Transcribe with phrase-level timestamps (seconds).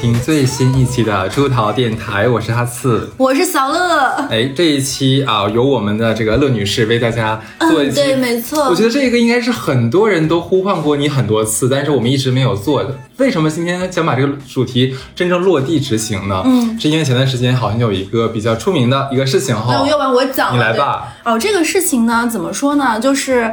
[0.00, 4.06] 听最新一期的出逃电台，我是哈次，我是小乐。
[4.30, 12.98] 哎，这一期啊，由我们的这个乐女士为大家做一期，嗯对没错我觉得这个应该是很多人都呼唤过你很多次，但是我们一直没有做的。
[13.18, 16.42] 为什么今天想把这个主题真正落地执行呢？
[16.46, 19.66] 嗯，是因为前段时间好像有一个比较出名的一个事情哈。
[19.68, 21.12] 那要不然我讲，你来吧。
[21.26, 22.98] 哦，这个事情呢，怎么说呢？
[22.98, 23.52] 就是。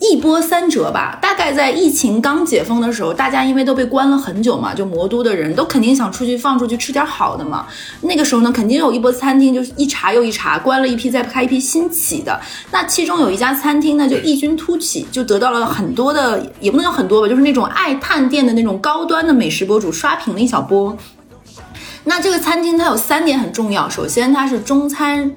[0.00, 7.66] 一波三折吧，大概在疫情刚解封的时候，大家因为都被关了很久嘛，就魔都的人都肯定想出去放出去吃点好的嘛。
[8.00, 12.40] 那个时候呢，肯定有一波餐厅就是一茬又一茬，关了一批再开一批新起的。
[12.70, 20.96] 那其中有一家餐厅呢，就异军突起，就得到了很多的，也不能叫很多吧，就是那种爱探店的那种高端的美食博主刷屏了一小波。
[22.04, 25.30] 那这个餐厅它有三点很重要，首先它是中餐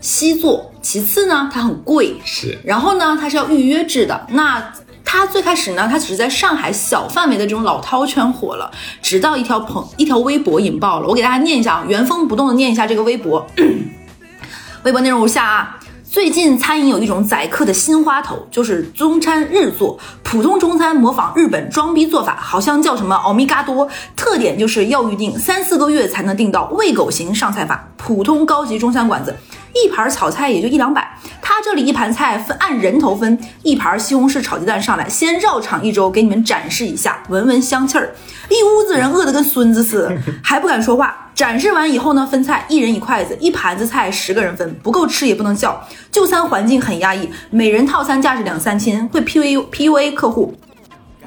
[0.00, 4.26] 西做，其次呢它很贵，是然后呢它是要预约制的。
[4.30, 4.72] 那
[5.04, 11.08] 它最开始呢，它只是在上海小范围的这种老饕圈火了，直到一条朋一条微博引爆了。
[11.08, 13.46] 我给大家念一下啊，原封不动的念一下这个微博，
[14.84, 15.74] 微博内容如下啊。
[16.10, 19.98] 最近餐饮有一种宰客的新花头，就是中餐日做。
[20.22, 27.86] 普通中餐模仿日本装逼做法，好像叫什么奥米伽多，特点就是要预定三四个月才能订到，喂狗型上菜法。
[27.98, 29.36] 普通高级中餐馆子，
[29.74, 38.14] 一盘炒菜也就一两百，他这里一盘菜分按人头分，一盘西红柿炒鸡蛋上来，先绕场一周给你们展示一下，闻闻香气儿。
[38.48, 41.30] 一屋子人饿得跟孙子似的，还不敢说话。
[41.34, 45.80] 展示完以后呢，分菜，一人一筷子，一盘子菜十个人分，不够吃也不能叫。
[46.10, 50.52] 就餐环境很压抑，每人套餐价值两三千，会 P U P U A 客户。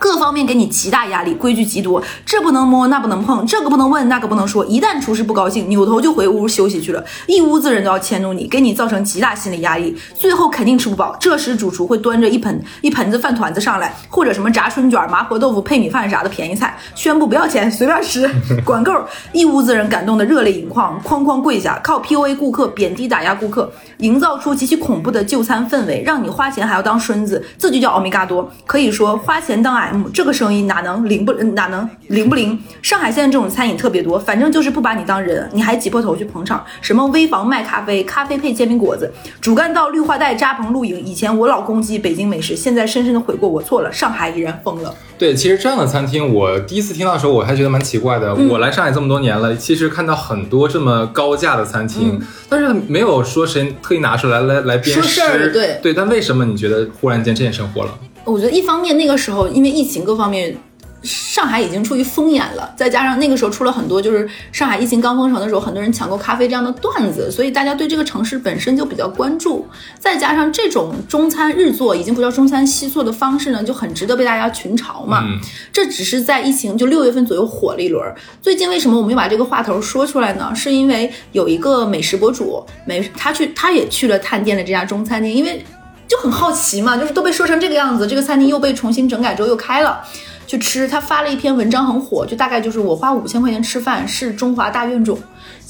[0.02, 4.66] 各方面给你极大压力，规矩极多，这不能摸，那不能碰，这个不能问，那个不能说。
[4.66, 11.16] 一旦厨师不高兴，扭头就回屋休息去了，一屋子人都要迁怒你，给你造成极大心理压力，最后肯定吃不饱。
[11.20, 18.28] 这时主厨会端着一盆一盆子饭团子上来，或者什么炸春卷、麻婆豆腐配米饭啥的便宜菜，宣布不要钱，随便吃，
[18.66, 18.92] 管够。
[19.32, 28.52] 一屋子人感动的热泪盈眶，哐哐跪下，靠 PUA 顾客，贬低打压顾客，营造出极其恐怖的就餐氛围，让你花钱还要当孙子，这就叫欧米伽多。
[28.68, 32.60] 可以说花钱当 M，这个生意哪能灵不哪能灵不灵？
[32.82, 41.04] 上海现在这种餐饮特别多，反正就是不把你当人，你还挤破头去捧场，什么危房卖咖啡，咖啡配煎饼果子，主干道绿化带扎棚露营。
[41.04, 44.94] 以前我老攻击北京美食，现在深深的悔过我错了，上海已然疯了。
[45.18, 48.34] 对，其实这样的餐厅，我第一次听到的时候，我还觉得蛮奇怪的。
[48.38, 55.52] 嗯我来上海这么多年了，其实看到很多这么高价的餐厅，嗯但是没有说谁特意拿出来来来编说事儿。
[55.52, 57.98] 对对，但为什么你觉得忽然间这件事火了？
[58.24, 60.56] 我觉得一方面那个时候因为疫情各方面，
[61.04, 69.68] 上海已经处于风眼了，再加上那个时候出了很多就是上海疫情刚封城的时候，很多人抢购咖啡这样的段子，所以大家对这个城市本身就比较关注。
[69.98, 75.24] 再加上这种中餐日做已经不叫中餐西做的方式呢，就很值得被大家群嘲嘛。
[75.26, 75.40] 嗯
[75.74, 78.04] 这只是在疫情就六月份左右火了一轮。
[78.42, 80.54] 最近为什么我们又把这个话头说出来呢？
[80.54, 85.66] 是因为有一个美食博主，美他去他也去了探店的这家中餐厅，因为
[86.08, 90.02] 就很好奇嘛，就是都被说成这个样子，这个餐厅又被重新整改之后又开了。
[90.48, 95.18] 去吃，他发了一篇文章很火，就大概就是我花五千块钱吃饭是中华大怨种。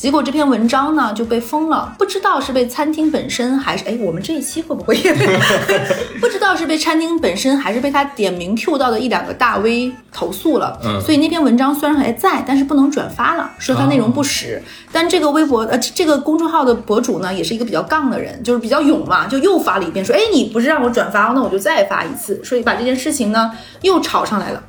[0.02, 5.28] 结果这篇文章呢就被封了，不知道是被餐厅本身还是哎，我们这一期会不会也被
[6.20, 10.76] 不知道是被餐厅本身还是被他点名 Q 到的一两个大 V 投诉了。
[10.84, 14.60] 嗯所以那篇文章虽然还在，但是不能转发了，说它内容不实。
[14.92, 23.52] 但这个微博呃这个公众号的博主呢，也是一个比较杠的人，就是比较勇嘛，就又发了一遍说，哎，你不是让我转发，那我就再发一次，所以把这件事情呢
[23.82, 24.64] 又炒上来了。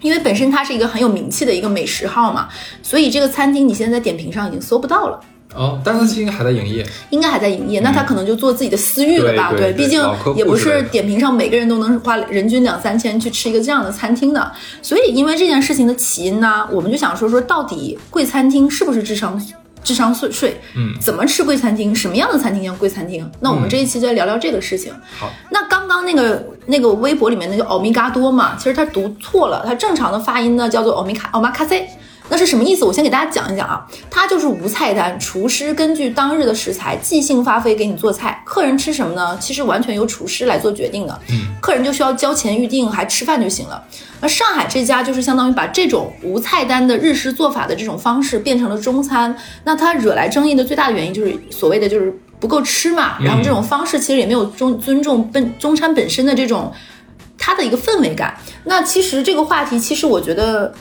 [0.00, 2.48] 因为本身它是一个很有名气的一个美食号嘛，
[2.82, 5.20] 所以这个餐厅你现在在点评上已经搜不到了。
[5.54, 6.86] 哦，但是它应该还在营业。
[7.08, 9.50] 应该还在营业，那他可能就做自己的私域了吧？
[9.50, 9.98] 对对对毕竟
[10.36, 14.52] 也不是点评上每个人都能花人均两三千去吃一个这样的餐厅的。
[14.82, 19.40] 所以因为这件事情的起因呢，我们就想说说到底贵餐厅是不是智商
[19.82, 20.60] 智商税税？
[20.76, 21.94] 嗯怎么吃贵餐厅？
[21.94, 23.28] 什么样的餐厅叫贵餐厅？
[23.40, 24.92] 那我们这一期就来聊聊这个事情。
[25.18, 31.88] 好，那刚刚那个那个微博里面那个欧米伽多嘛，其实他读错了，他正常的发音呢叫做欧米卡欧玛卡塞。
[32.30, 32.84] 那是什么意思？
[32.84, 39.36] 我先给大家讲一讲啊，它就是无菜单，厨师根据当日的食材即兴发挥给你做菜，客人吃什么呢？
[39.40, 43.82] 其实完全由厨师来做决定的，嗯，客人就需要交钱预定，还吃饭就行了。
[44.20, 49.34] 那上海这家就是相当于把这种无菜单的日式做法的这种方式变成了中餐，
[49.64, 56.70] 那它惹来争议的最大的原因就是所谓的就是不够吃嘛，然后这种方式其实也没有中尊重本中餐本身的这种
[57.38, 58.36] 它的一个氛围感。
[58.64, 60.74] 那其实这个话题，其实我觉得。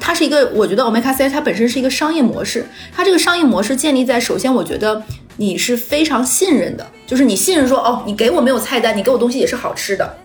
[0.00, 5.02] 它是一个，我觉得 Omakase 它本身是一个商业模式，它这个商业模式建立在首先，我觉得
[5.36, 10.16] 你是非常信任的，就是你信任说，哦，你给我没有菜单，你给我东西也是好吃的。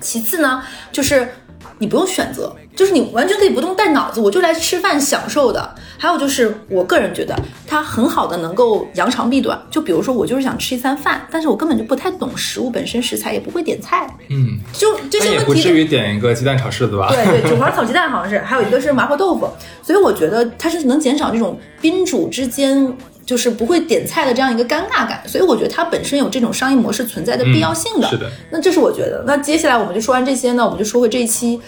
[0.00, 0.62] 其次呢，
[0.92, 1.28] 就是
[1.78, 5.74] 你不用选择，就是你完全可以不用带脑子，我就来吃饭享受的。
[5.98, 7.34] 还有就是，我个人觉得
[7.66, 9.60] 它很好的能够扬长避短。
[9.70, 17.08] 就比如说，我就是想吃一餐饭，但是我根本就不太懂食物本身食材，也不会点菜，嗯，就这但些问题也不至于点一个鸡蛋炒柿子吧？
[17.10, 19.48] 对对，韭黄炒鸡蛋好像是，还有一个是麻婆豆腐，
[19.82, 22.90] 所以我觉得它是能减少这种宾主之间
[23.26, 28.06] 就是不会点菜的这样一个尴尬感，所以我觉得它本身有这种商业模式存在的必要性的。
[28.06, 29.24] 嗯是的，那这是我觉得。
[29.26, 31.60] 那接下来我们就说完这些呢，我们就说回这一期，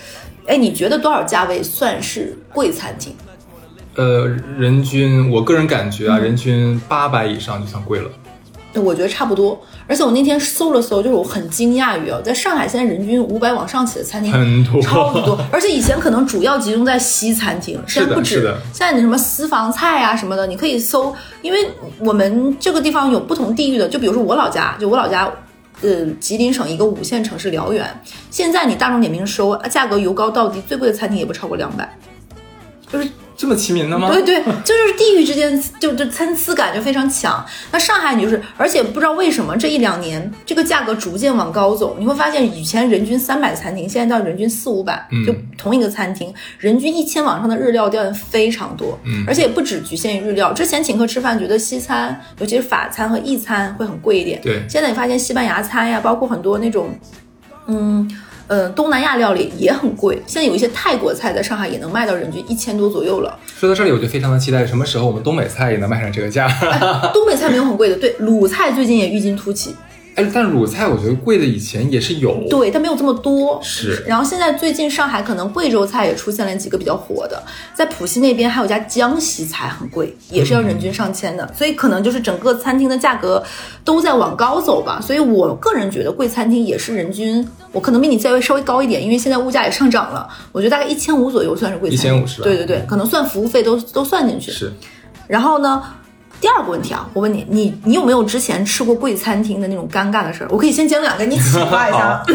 [0.47, 3.13] 哎，你觉得多少价位算是贵餐厅？
[3.97, 8.09] 呃，人均我个人感觉嗯啊，人均八百以上就算贵了。
[8.75, 18.55] 我觉得差不多，而且我那天搜了搜，就是我很惊讶于哦，在上海现在人均五百往上起的餐厅很多超级多，而且以前可能主要集中在西餐厅，现在不止。
[18.73, 21.13] 现在你什么私房菜啊什么的，你可以搜，
[21.43, 21.69] 因为
[21.99, 25.29] 我们这个地方有不同地域的，就比如说我老家，就我老家。
[25.81, 27.89] 呃，吉林省一个五线城市辽源，
[28.33, 31.89] 现在你大众点评搜价格由高到低，最贵的餐厅也不超过两百，
[32.93, 33.09] 就是
[33.39, 34.11] 这么齐民的吗？
[34.11, 37.47] 对对，这就是地域之间就就参差感就非常强。
[37.71, 50.53] 那上海你就是，而且不知道为什么这一两年这个价格逐渐往高走，你会发现以前人均三百的餐厅，现在到人均四五百，嗯就同一个餐厅，人均一千往上的日料店非常多，嗯而且也不只局限于日料。
[50.53, 56.91] 之前请客吃饭觉得西餐，尤其是法餐和意餐会很贵一点，对现在你发现西班牙餐呀，包括很多那种，
[57.69, 58.11] 嗯。
[58.49, 63.39] 呃，东南亚料理也很贵，现在有一些泰国菜在上海也能卖到人均一千多左右了。
[63.47, 66.49] 说到这里，我就非常的期待什么时候我们东北菜也能卖上这个价。
[67.13, 69.77] 东北菜没有很贵的，对，鲁菜最近也异军突起，
[70.19, 72.45] 哎，但鲁菜我觉得贵的以前也是有。
[72.51, 73.61] 对，它没有这么多。
[73.63, 77.41] 是然后现在最近上海可能贵州菜也出现了几个比较火的，
[77.73, 83.41] 在浦西那边还有家江西菜很贵，也是要人均上千的，所以可能就是整个餐厅的价格
[83.85, 85.01] 都在往高走吧。
[85.01, 91.99] 所以我个人觉得贵餐厅也是人均，我可能比你价位稍微高一点，因为现在物价也上涨了，我觉得大概一千五左右算是贵餐厅。
[91.99, 94.51] 一千五是吧对对对，可能算服务费都都算进去。
[94.51, 94.73] 是，
[95.29, 95.83] 然后呢，
[96.41, 100.49] 第二个问题啊，我问你，你你有没有之前吃过贵餐厅的那种尴尬的事儿？
[100.51, 102.23] 我可以先讲两个，你启发一下啊。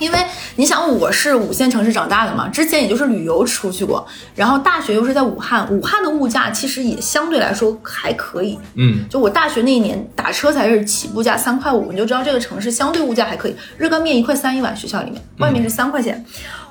[0.00, 0.18] 因为
[0.56, 4.04] 你想，我是五线城市长大的嘛，之前也就是旅游出去过，
[4.34, 8.58] 然后大学又是在武汉，武汉的物价其实也相对来说还可以。
[8.74, 13.54] 嗯，就我大学那一年打车才是起步价三块五，你就知道这个城市相对物价还可以。
[13.78, 16.22] 热干面一块三一碗，学校里面外面是三块钱。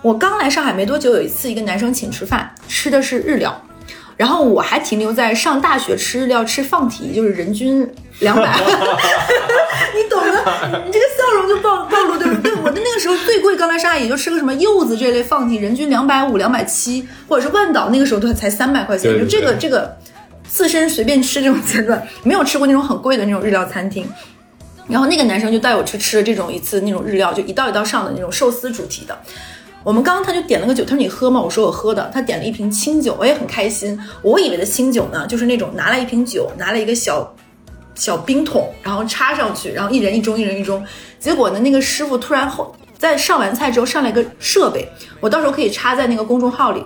[0.01, 3.59] 我刚来上海没多久，有一次一个男生请吃饭，吃的是日料。
[4.15, 7.87] 然后我还停留在上大学吃日料吃放题，就是人均
[8.19, 8.59] 两百，
[9.95, 12.53] 你懂的，你这个笑容就暴暴露对不对？
[12.63, 19.97] 我的那个时候最贵，刚来上海也就吃个什么柚子这类放题，人均两百五、两百七，或者是万岛那个时候都才三百块钱，就这个这个
[20.47, 24.07] 自身随便吃这种阶段，没有吃过那种很贵的那种日料餐厅。
[24.87, 29.17] 然后那个男生就带我去吃了这种一次那种日料，就一道一道上的那种寿司主题的。
[29.83, 31.41] 我们刚刚他就点了个酒，他说你喝吗？
[31.41, 32.09] 我说我喝的。
[32.13, 33.99] 他点了一瓶清酒，我也很开心。
[34.21, 37.35] 我以为的清酒呢，就是那种拿了一瓶酒，拿了一个小
[37.93, 40.81] 小冰桶，然后插上去，然后一人一盅，一人一盅。
[41.19, 44.87] 结果呢，那个师傅突然后在上完菜之后上来一个设备，
[45.19, 46.83] 我到时候可以插在那个公众号里。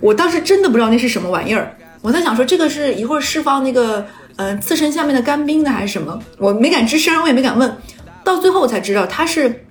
[0.00, 4.04] 我当时真的不知道那是什么玩意儿，我在想说这个是一会儿释放那个
[4.36, 7.76] 呃刺身下面的干冰的还是什么，我没敢吱声，我也没敢问。
[8.24, 9.64] 到最后我才知道它是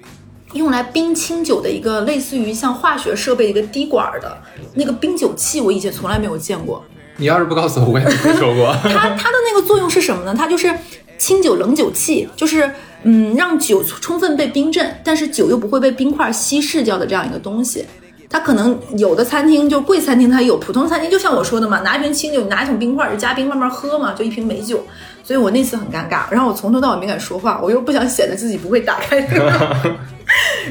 [0.53, 4.37] 用来冰清酒的一个类似于像化学设备的一个滴管儿的
[4.75, 6.83] 那个冰酒器，我以前从来没有见过。
[7.17, 8.73] 你要是不告诉我，我也没听说过。
[8.83, 10.33] 它它的那个作用是什么呢？
[10.35, 10.73] 它就是
[11.17, 12.71] 清酒冷酒器，就是
[13.03, 17.85] 嗯让酒充分被冰镇，但是酒又不会被冰块稀释掉的这样一个东西。
[18.29, 24.83] 它可能有的餐厅就贵餐厅它有，普通餐厅就像我说的嘛，拿一瓶清酒，你拿一桶冰块就加冰慢慢喝嘛，就一瓶美酒。
[25.23, 29.77] 所以我那次很尴尬，然后我从头到尾没敢说话，我又不想显得自己不会打开这个。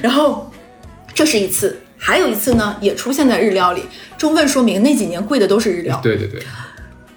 [0.02, 0.50] 然后
[1.14, 3.82] 这是一次，还有一次呢，也出现在日料里，
[4.16, 6.00] 充分说明那几年贵的都是日料。
[6.02, 6.42] 对对对，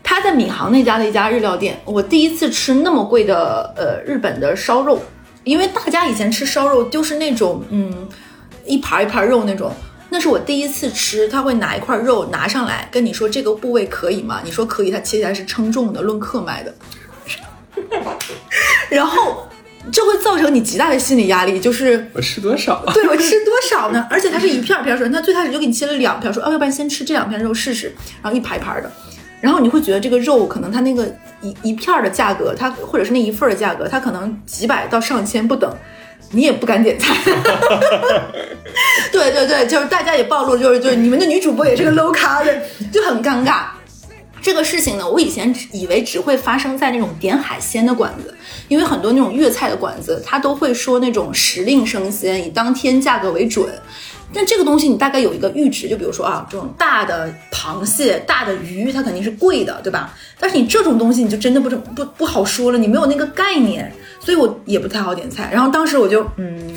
[0.04, 5.02] 他在闵行那家的一家日料店，我第一次吃那么贵的呃日本的烧肉，
[5.44, 8.08] 因为大家以前吃烧肉就是那种嗯
[8.66, 9.72] 一盘一盘肉那种，
[10.10, 14.42] 那是我第一次吃，他会拿一块肉拿上来跟你说这个部位可以吗？
[14.44, 16.74] 你说可以，他切下来是称重的，论克卖的，
[18.90, 19.48] 然后
[19.92, 22.84] 这会造成你极大的心理压力，就是我吃多少？
[22.94, 24.08] 对我吃多少呢？
[24.10, 28.90] 而且它是一片儿片儿说，他最开始就给你切了两片儿，说哦，要不然先吃这两片肉试试，然后一盘一盘儿的，
[29.42, 31.06] 然后你会觉得这个肉可能它那个
[31.42, 35.76] 一一片儿的价格，它或者是那一份儿的价格，它可能几百到上千不等，
[36.32, 37.14] 你也不敢点菜。
[39.12, 42.62] 对对对，就是大家也暴露，就是就是你们的女主播也是个 low 咖的，
[42.92, 43.66] 就很尴尬。
[44.44, 48.36] 这个事情呢，我以前以为只会发生在那种点海鲜的馆子，
[48.68, 53.74] 因为很多那种粤菜的馆子，它都会说那种时令生鲜，以当天价格为准。
[54.34, 60.14] 但这个东西你大概有一个阈值，就比如说啊，这种大的螃蟹、大的鱼，它肯定是贵的，对吧？
[60.38, 65.50] 但是你这种东西你就真的不不不好说了，你没有那个概念，所以我也不太好点菜。
[65.54, 66.76] 然后当时我就嗯。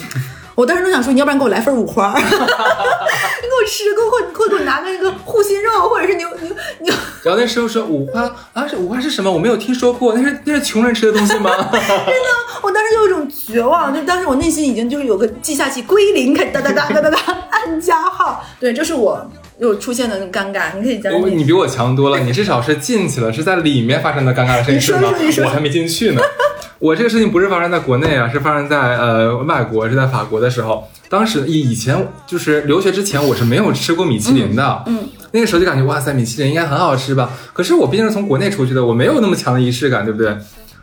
[0.56, 6.94] 我当时都想说，你要不然给我来份五花， 你给我吃，给我给我给我拿个那个护心肉，或者是牛牛牛。
[7.22, 8.22] 然后那师傅说五花
[8.54, 9.30] 啊，这五花是什么？
[9.30, 11.50] 我没有听说过，那是那是穷人吃的东西吗？
[11.70, 12.28] 真的，
[12.62, 17.18] 我当时就有一种绝望，就当时我内心已经就是有个记下器归零，开始哒哒哒哒哒哒
[17.50, 18.42] 按加号。
[18.58, 21.12] 对，这是我又出现的那尴尬，你可以讲。
[21.36, 25.12] 你比我强多了，你至少是进去了，是在里面发生的尴尬的事情吗？
[25.44, 26.20] 我还没进去呢。
[26.78, 30.84] 我这个事情不是发生在国内啊，是发生在呃外国，是在法国的时候。
[31.08, 34.82] 当时以以前就是留学之前，我是没有吃过米其林的。
[34.86, 37.30] 嗯，那个时候就感觉哇塞，米其林应该很好吃吧？
[37.52, 40.36] 可是我毕竟是从国内出去的，我没有那么强的仪式感，对不对？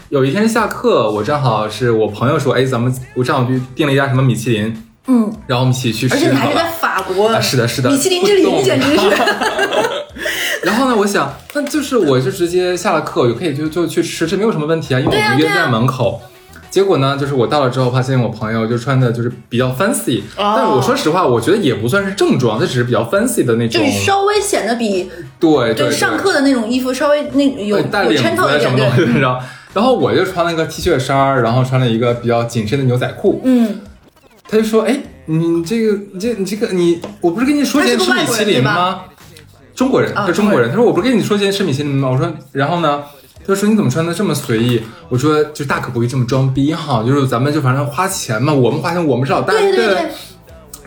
[0.09, 4.75] 有一天下课，我正好是我朋友说，哎，咱们我正好去订了一家什么米其林，
[5.07, 6.15] 嗯，然后我们一起去吃。
[6.15, 9.09] 而且你还是在法国，是的，是的，米其林之林简直是。
[10.63, 16.21] 然后呢，我想，那就是我就直接下了课，就可以就就去吃，这没有什么问题啊，因为我们约在门口。
[16.69, 25.09] 结果呢，就是我到了之后，发现我朋友就穿的就是比较 fancy，但我说实话，我觉得也不算是正装，它只是比较 fancy 的那种，就是稍微显得比
[25.39, 29.39] 对对上课的那种衣服稍微那有带领子什么东西，你知道？
[29.73, 33.41] 然后我就穿了一个 T 恤衫，然后穿了一个比较紧身的牛仔裤。
[33.43, 33.81] 嗯，
[34.47, 39.01] 他就说：“哎，你这个，你这，你这个，你我不是跟你说今天吃米其林吗？
[39.75, 40.69] 中国人，他中国人。
[40.69, 42.09] 他说我不是跟你说今天吃米其林吗？
[42.09, 43.03] 我说，然后呢？”
[43.45, 49.97] 他说：“你怎么穿的这么随意？”我说：“就大可不必这么装逼哈，就是咱们就反正花钱嘛，我们花钱我们是老大，对对对。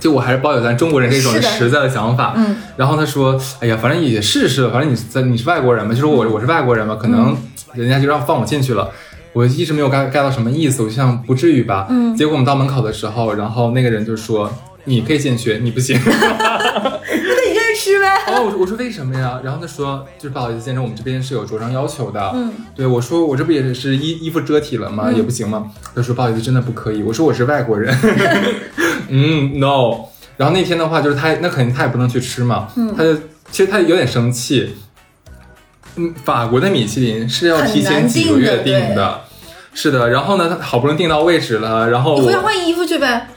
[0.01, 2.33] 就我还是抱有咱中国人这种实在的想法。
[2.35, 2.57] 嗯。
[2.79, 7.37] 然后他说：“哎呀，反正也试试，反正你在你是外国人嘛，就说我我是外国人嘛，可能
[7.75, 8.91] 人家就让放我进去了。
[9.37, 11.87] 我一直没有 get get 到什么意思，我就想不至于吧。
[11.91, 12.17] 嗯。
[12.17, 14.51] 结果我们到门口的时候，然后那个人就说：
[14.85, 16.01] 你可以进去，你不行。
[17.79, 18.09] 吃呗？
[18.33, 19.39] 哦，我说我说为什么呀？
[19.45, 22.33] 然后他说就是不好意思，先生，我们这边是有着装要求的。
[22.35, 25.13] 嗯，对我说我这不也是衣衣服遮体了吗？
[25.13, 25.71] 也不行吗？
[25.95, 27.03] 他说不好意思，真的不可以。
[27.03, 27.95] 我说我是外国人。
[29.11, 30.07] 嗯，no。
[30.39, 32.67] 然后那天的话，就是他那肯定他也不能去吃嘛。
[32.77, 33.13] 嗯，他就
[33.51, 34.75] 其实他有点生气。
[35.97, 39.21] 嗯，法国的米其林是要提前几个月订的。
[39.77, 43.29] 是的，然后呢，他好不容易订到位置了，然后你回家换衣服去呗。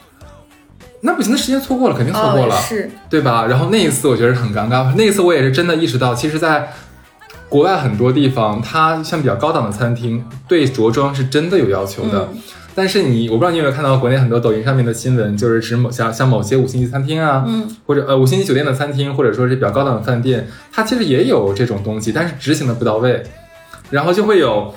[1.01, 3.45] 那不行，那时间错过了，肯定错过了，是，对吧？
[3.45, 6.71] 然后那一次我觉得很尴尬，那一次我也是真的意识到，其实，在
[7.49, 12.29] 国外很多地方，它像比较高档的餐厅，对着装是真的有要求的。
[12.73, 23.23] 但是你，我不知道你有没有看到国内很多抖音上面的新闻，就是指某像像某些五星级餐厅啊，嗯，或者呃五星级酒店的餐厅，或者说是比较高档的饭店，它其实也有这种东西，但是执行的不到位，
[23.89, 24.73] 然后就会有。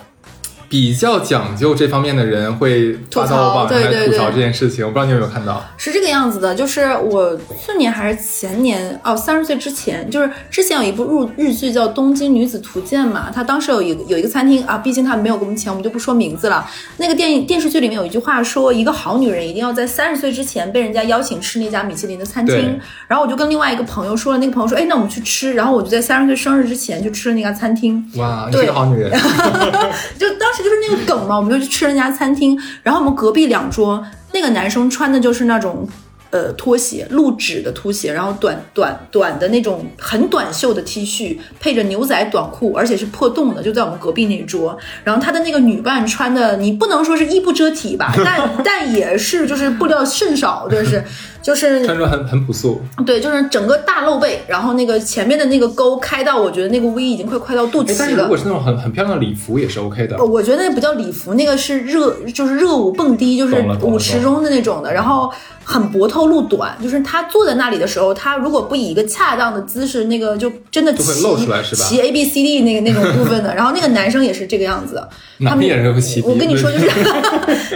[0.72, 5.62] 比较讲究这方面的人会吐槽，对对对，吐槽这件事情，我不知道你有没有看到？
[5.76, 16.66] 是这个样子的，就是我去年还是前年哦，三十岁之前，就是之前有一部日日剧叫《东京女子图鉴》嘛，它当时有一个有一个餐厅啊，毕竟它没有给我们钱，我们就不说名字了。
[16.96, 22.80] 那个电影电视剧里面有一句话说，一个好女人一定要在三十岁之前被人家邀请吃那家米其林的餐厅。
[23.06, 25.52] 然后我就跟另外一个朋友说了，那个朋友说，哎，那我们去吃。
[25.52, 28.02] 然后我就在三十岁生日之前就吃了那家餐厅。
[28.16, 29.12] 哇，你是个好女人。
[30.18, 30.61] 就当时。
[30.62, 35.86] 就是那个梗嘛，我们就去吃了那家餐厅，然后我们隔壁两桌那个男生穿的就是那种
[36.30, 44.78] 呃拖鞋，露趾的拖鞋，然后短短短的那种很短袖的 T 恤，配着牛仔短裤，而且是破洞的，就在我们隔壁那桌。
[45.04, 51.02] 然后他的那个女伴穿的，你不能说是衣不遮体吧，但 但也是就是布料甚少，就是。
[51.42, 57.96] 就是穿着很很朴素，对，就是整个大露背，然后那个前面的那个沟开到，我觉得那个 V 已经快快到肚脐了。
[57.98, 60.22] 但是如果是那种很很漂亮的礼服也是 OK 的。
[60.24, 65.32] 我觉得那不叫礼服，那个是热，就是热舞蹦迪，就是舞池中的那种的，然后
[65.64, 71.84] 很薄透露短，就是他坐在那里的时候，他如果不以一个恰当的姿势，那个就真的会露出来是吧？
[71.84, 73.52] 骑 A B C D 那个那种部分的。
[73.56, 75.02] 然后那个男生也是这个样子，
[75.44, 76.22] 他们也是会骑。
[76.22, 76.86] 我跟你说，就是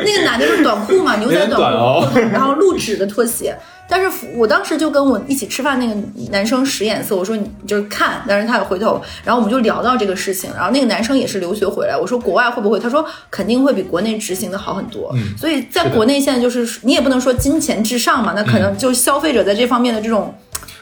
[0.05, 3.56] 那个男的是短裤嘛，牛仔短裤，然后露趾的拖鞋。
[3.89, 5.95] 但是我当时就跟我一起吃饭那个
[6.31, 12.81] 男生使眼色，我说你就是看，但是他也回头，然后我们就聊到这个事情，然后那个男生也是留学回来，我说国外会不会？
[12.81, 15.13] 他说肯定会比国内执行的好很多。
[15.15, 20.35] 嗯，所以在国内现在就是你也不能说金钱至上嘛，那可能就是消费者在这方面的这种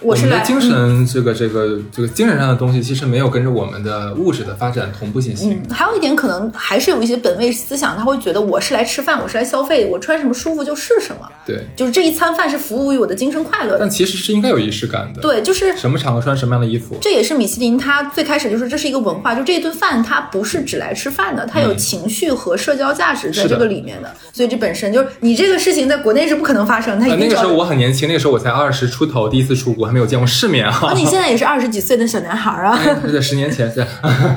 [0.05, 5.53] 我是来精神这个这个这个精神上的东西，其实没有跟着我们的物质的发展同步进行。
[5.53, 11.29] 嗯还有一点，可能还是有一些本位思想，他会觉得我是来吃饭，我是来消费，我穿什么舒服就是什么。
[11.47, 13.79] 对，就是这一餐饭是服务于我的精神快乐的。
[13.81, 15.23] 但其实是应该有仪式感的。
[15.23, 16.97] 对，就是什么场合穿什么样的衣服。
[17.01, 24.15] 这也是米其林它最开始就是这是一个文化，就这一顿饭它不是只来吃饭的，它有情绪和社交价值在这个里面的。
[24.33, 26.99] 所以这本身就是你这个事情在国内是不可能发生。
[27.01, 30.93] 他那个时候我很年轻，那个时候我才二十出头，第一次出国，还没有见过世面啊。
[30.97, 32.77] 你现在也是二十几岁的小男孩啊？
[33.13, 33.87] 在十年前是。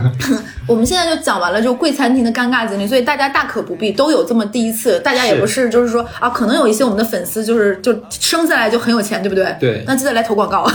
[0.67, 4.99] 我们现在就讲完了，就贵餐厅的尴尬经历，所以大家大可不必都有这么第一次。
[4.99, 9.55] 大家也不是就是说啊，可能有一些我们的粉丝就是就生下来就很有钱，对不对？
[9.59, 9.83] 对。
[9.87, 10.69] 那记得来投广告。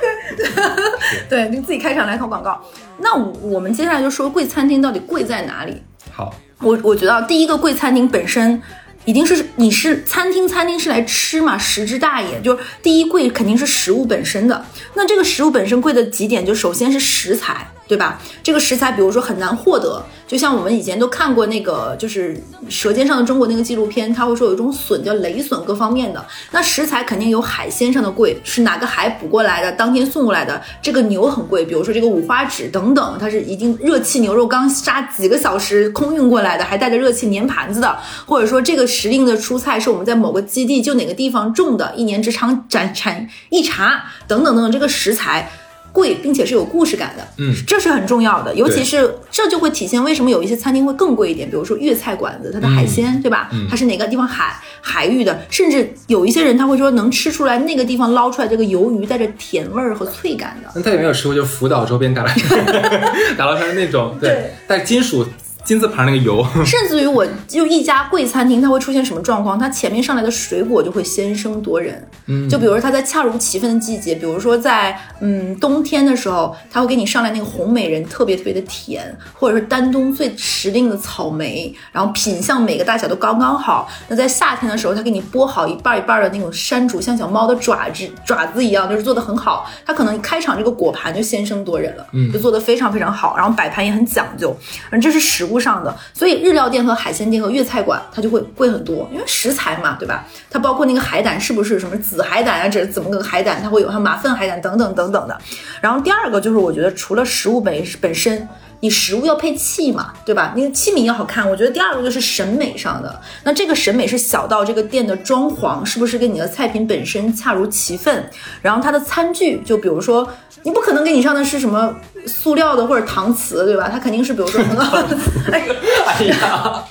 [1.28, 2.58] 对，你自己开场来投广告。
[2.98, 5.82] 那我们接下来就说贵餐厅到底贵在哪里？
[6.10, 8.62] 好，我我觉得第一个贵餐厅本身。
[9.08, 12.38] 一定是你是餐厅，餐厅是来吃嘛，食之大也。
[12.42, 14.66] 就是第一贵肯定是食物本身的。
[14.96, 17.66] 那这个食物本身贵的几点，就首先是食材。
[17.88, 18.20] 对吧？
[18.42, 22.34] 这个食材，比如说很难获得，就像我们以前都看过那个，就是
[22.68, 26.22] 《舌尖上的中国》那个纪录片，他会说有一种笋叫雷笋，各方面的。
[26.50, 30.62] 那食材肯定有海鲜上的贵，是哪个海捕过来的，当天送过来的。
[30.82, 37.98] 这个牛很贵，比如说这个五花趾等等，它是一定热气牛肉刚杀几个小时空运过来的，还带着热气粘盘子的。
[38.26, 45.50] 或者说这个时令的蔬菜是我们在某个基地就哪个地方种的，一年只产产产一茬，等等等等，这个食材。
[45.98, 53.50] 贵，并且是有故事感的，嗯，这是很重要的，尤其是这就会体现为什么有一些餐厅会更贵一点，比如说粤菜馆子，它的海鲜，对吧？
[53.68, 60.70] 它是哪个地方海海域的，甚至有一些人他会说能吃出来那个地方捞出来这个鱿鱼带着甜味儿和脆感的。
[60.76, 62.28] 那他有没有吃过就福岛周边打捞
[63.36, 65.26] 打捞出来那种对带金属？
[65.68, 69.58] 金字旁那个油， 甚至于我就一家贵餐厅，它会出现什么状况？
[69.58, 83.90] 它前面上来的水果就会先声夺人，嗯，就比如说它在恰如其分的季节，比如说在嗯冬天的时候，它会给你上来那个红美人，特别特别的甜，或者是丹东最时令的草莓，然后品相每个大小都刚刚好。
[84.08, 89.70] 那在夏天的时候，它给你剥好一半一半的那种山竹，像小猫的爪子爪子一样，就是做的很好。
[89.84, 94.56] 它可能开场这个果盘就先声夺人了，嗯，就做的非常非常好，然后摆盘也很讲究，
[94.90, 95.57] 嗯，这是食物。
[95.58, 100.24] 上的，所以日料店和海鲜店和粤菜馆它就会贵很多，因为食材嘛，对吧？
[100.50, 103.62] 它包括那个海胆是不是什么紫海胆啊，这怎么个海胆？
[103.62, 105.38] 它会有它马粪海胆等等等等的。
[105.80, 108.48] 然后第二个就是，我觉得除了食物本本身，
[108.80, 110.52] 你食物要配器嘛，对吧？
[110.56, 111.48] 你的器皿要好看。
[111.48, 118.30] 我觉得第二个就是审美上的，那这个审美是小到这个店的装潢是不是跟你的菜品本身恰如其分，
[118.62, 120.28] 然后它的餐具，就比如说。
[120.64, 121.94] 你不可能给你上的是什么
[122.26, 123.88] 塑料的或者搪瓷，对吧？
[123.88, 125.16] 它肯定是比如说很好的。
[125.48, 126.84] 哎呀，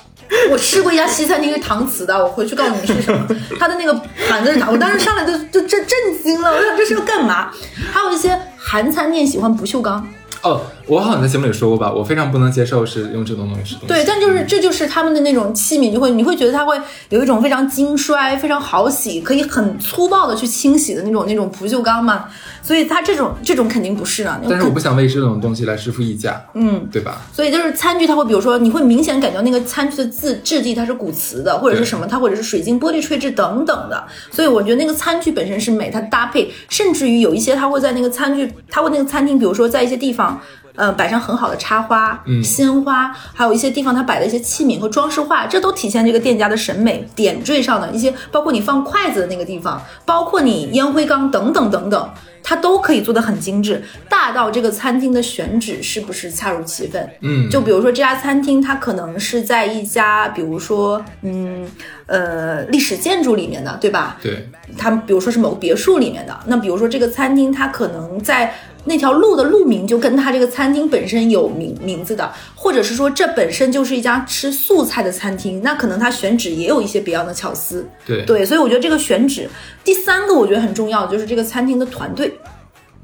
[0.50, 3.26] 我吃过一家西餐厅是搪瓷的，我回去告诉你是什么。
[3.60, 3.92] 它的那个
[4.26, 7.50] 盘子是搪，我当时上来就就震震惊了，我想这是要干嘛？
[7.92, 10.08] 还有一些韩餐店喜欢不锈钢。
[10.42, 13.86] 哦，我好像在节目里说过吧，我非常不能接受是用这种东西吃东西。
[13.88, 22.26] 对，但就是这就是他们的那种器皿，就会你会觉得它会有一种非常精衰、非常好洗，可以很粗暴的去清洗的那种那种不锈钢嘛。
[22.62, 24.38] 所以它这种这种肯定不是啊。
[24.48, 27.22] 但是我不想为这种东西来支付溢价，嗯，对吧？
[27.32, 34.04] 所以就是餐具，它会比如说你会明显感觉那个餐具的质质地它是骨瓷的，或者是什么，它或者是水晶玻璃吹制等等的。
[34.30, 40.27] 所以我觉得那个餐具本身是美，它搭配，甚至于有一些它会在那个餐具，它会那个餐厅，比如说在一些地方。
[40.76, 47.04] 呃，摆上很好的插花、鲜花，还有一些地方它摆的一些器皿和装饰画，这都体现这个店家的审美。
[47.16, 52.10] 点缀上的一些，包括你放筷子的那个地方，包括你烟灰缸等等等等，
[52.44, 53.82] 它都可以做的很精致。
[54.08, 57.10] 大到这个餐厅的选址是不是恰如其分？
[57.22, 61.68] 嗯，就比如说这家餐厅，它可能是在一家，比如说，嗯，
[62.06, 64.16] 呃，历史建筑里面的，对吧？
[64.22, 64.48] 对。
[64.76, 68.54] 它比如说是某个别墅里面的，那比如说这个餐厅，它可能在。
[68.84, 77.86] 那条路的路名就跟他这个餐厅本身有名名字的，或者是说这本身就是一家吃素菜的餐厅，那可能他选址也有一些别样的巧思。
[78.06, 79.48] 对对，所以我觉得这个选址，
[79.84, 82.38] 第三个我觉得很重要的就是这个餐厅的团队。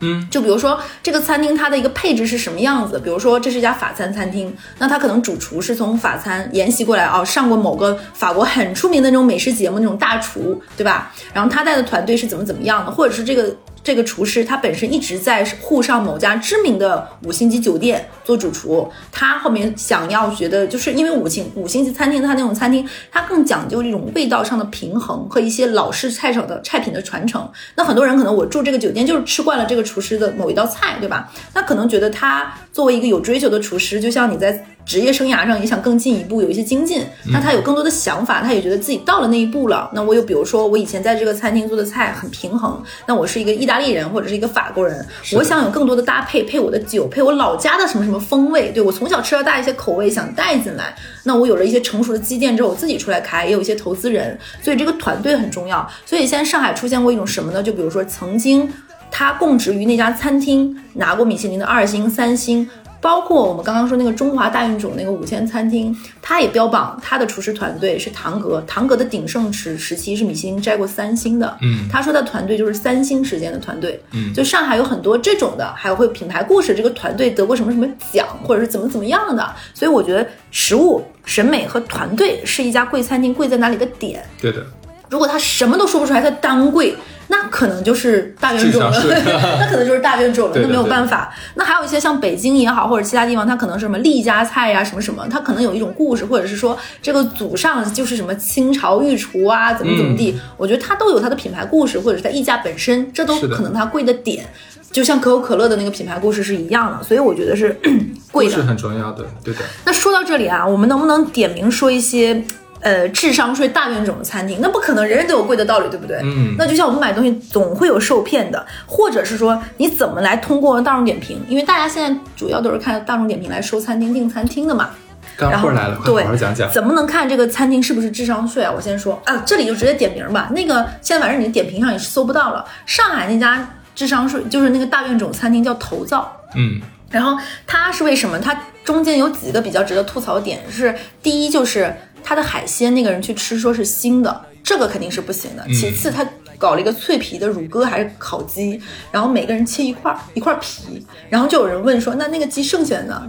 [0.01, 2.99] 嗯，就比如说这个餐厅它的一个配置是什么样子？
[2.99, 11.13] 比如说这是一家法餐餐厅，那他可能主厨是从法餐沿袭过来哦，上过某个法国很出名的那种美食节目那种大厨，对吧？
[11.33, 13.55] 然后他带的团队是怎么怎么样的，或者是这个。
[13.85, 27.47] 这个厨师他本身一直在沪上某家知名的五星级酒店做主厨，他后面想要觉得就是因为五星五星级餐厅，他那种餐厅他更讲究这种味道上的平衡和一些老式菜场的菜品的传承。
[27.75, 31.31] 那很多人可能我住这个酒店就是吃惯了这个厨师的某一道菜，对吧？
[31.53, 39.91] 那可能觉得他作为一个有追求的厨师，就像你在职业生涯上也想更进一步，有一些精进，那他有更多的想法，他也觉得自己到了那一步了。
[39.95, 50.95] 那我有，比如说我以前在这个餐厅做的菜很平衡，那我是一个意大利人或者是一个法国人，我想有更多的搭配，配我的酒，配我老家的什么什么风味，对我从小吃到大一些口味想带进来。
[51.23, 55.89] 那我有了一些成熟的积淀之后，我自己出来开，也有一些投资人，所以这个团队很重要。
[56.05, 57.63] 所以现在上海出现过一种什么呢？
[57.63, 58.71] 就比如说曾经
[59.11, 62.69] 他供职于那家餐厅，拿过米其林的二星、三星。
[63.05, 71.55] 包括我们刚刚说那个中华大运种那个五千餐厅，他也标榜他的厨师团队是唐格，唐格的鼎盛时时期是米其林摘过三星的。
[71.61, 74.03] 嗯，他说的团队就是三星时间的团队。
[74.13, 79.55] 嗯，就上海有很多这种的，还有会品牌故事，这个团队得过什么什么奖，或者是怎么怎么样的。
[79.75, 84.25] 所以我觉得食物审美和团队是一家贵餐厅贵在哪里的点。
[84.41, 84.65] 对的。
[85.11, 86.97] 如果他什么都说不出来，他单贵。
[87.29, 88.91] 那可能就是大冤种了，
[89.59, 91.35] 那可能就是大冤种了，那没有办法。
[91.55, 100.39] 那还有一些像北京也好，或者其他地方，它可能是什么厉家菜呀，什么什么，它可能有一种故事，或者是说这个祖上就是什么清朝御厨啊，怎么怎么地。
[100.57, 104.45] 我觉得它都有它的品牌故事，或者是它溢价本身，这都可能它贵的点，
[104.93, 107.03] 就像可口可乐的那个品牌故事是一样的。
[107.03, 107.75] 所以我觉得是
[108.31, 109.61] 贵的，是很重要的，对的。
[109.85, 112.45] 那说到这里啊，我们能不能点名说一些？
[112.85, 116.21] 呃，智商税大冤种的餐厅，那不可能人人都有贵的道理，对不对？
[116.23, 121.41] 嗯，那就像我们买东西总会有受骗的，或者是说你怎么来通过大众点评？
[121.49, 124.91] 因为大家现在主要都是看大众点评来收餐厅订餐厅的嘛。
[125.35, 126.71] 干货来了，对，好好讲讲。
[126.71, 128.71] 怎么能看这个餐厅是不是智商税啊？
[128.71, 130.51] 我先说啊，这里就直接点名吧。
[130.55, 132.63] 那个现在反正你点评上也是搜不到了。
[132.85, 138.39] 上海那家智商税就是那个大冤种餐厅叫头灶，嗯，然后它是为什么？
[138.39, 141.91] 它中间有几个比较值得吐槽点是，第一就是。
[142.25, 145.65] 他的海鲜，那个人去吃说是腥的，这个肯定是不行的。
[145.69, 153.27] 其次，他搞了一个脆皮的乳鸽还是烤鸡，然后每个人切一块一块皮，然后就有人问说，那那个鸡剩下的呢？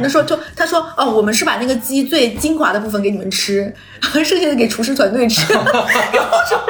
[0.00, 3.62] 那说 就他说哦，我们是把那个鸡最精华的部分给你们吃，
[4.00, 5.52] 然后剩下的给厨师团队吃。
[5.52, 6.60] 然后说，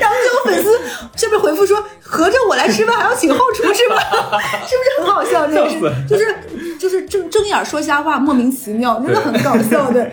[0.00, 0.80] 然后就有粉丝
[1.16, 3.96] 下面回复说，合着我来吃饭还要请后厨是吧？
[4.66, 5.46] 是不是很好笑？
[5.46, 6.36] 这个是就是
[6.78, 10.08] 就是睁睁眼说瞎话，莫名其妙，真的很搞笑的。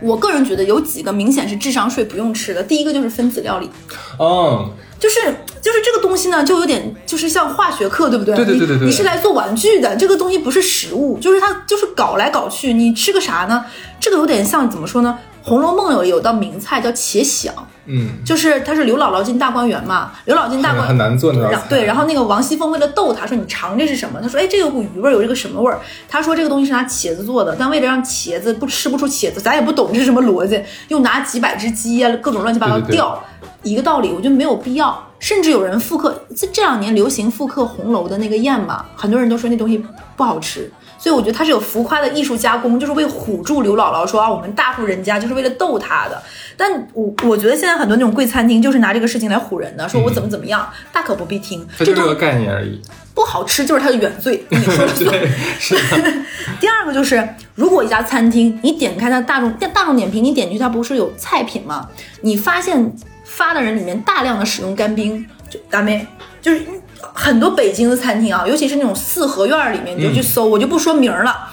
[0.00, 2.62] 我个人觉得有几个明显是智商税不用吃的。
[2.62, 3.70] 第一个就是分子料理，
[4.18, 5.20] 哦，就是
[5.60, 8.34] 就是这个东西呢，就有点就是像化学课，对不对？
[8.36, 8.86] 对对对对对。
[8.86, 13.64] 你是来做玩具的，这个东西不是食物，就是它就是搞来搞去，你吃个啥呢？
[14.00, 15.18] 这个有点像怎么说呢？
[15.46, 17.54] 《红楼梦》有有道名菜叫茄想。
[17.88, 21.48] 嗯，就是他是刘姥姥进大观园嘛，刘姥进大观很难做的。
[21.68, 25.78] 对，然后那个王熙凤为了逗他说：“你尝这是什么？”他说：“哎，这有股鱼味，有这个什么味儿？”
[26.10, 33.22] 他说：“这个东西是拿茄子做的，但为了让茄子不吃不出茄子，咱也不懂这是什么逻辑，又拿几百只鸡啊，各种乱七八糟吊，
[33.62, 35.00] 一个道理，我觉得没有必要。
[35.20, 39.80] 甚至有人复刻，这这两年流行复刻红楼的那个宴嘛，很多人都说那东西
[40.16, 46.22] 不好吃。”所以我觉得他是有浮夸的艺术加工，就是为唬住刘姥姥，说啊我们大户人家就是为了逗她的。
[46.56, 51.66] 但我我觉得现在很多那种贵餐厅就是拿这个事情来唬人的， 说我怎么怎么样，大可不必听。
[51.78, 52.80] 这就是个概念而已。
[53.14, 55.86] 不好吃就是它的原罪，你说了算。
[56.60, 61.88] 第二个就是，如果一家餐厅你点开它大众大众点评，你点进去它不是有菜品吗？
[62.20, 66.06] 你发现发的人里面大量的使用干冰，就大妹
[66.42, 66.62] 就是。
[67.00, 71.48] 很多北京的餐厅啊，尤其是那种四合院里面，你就去搜，我就不说名了。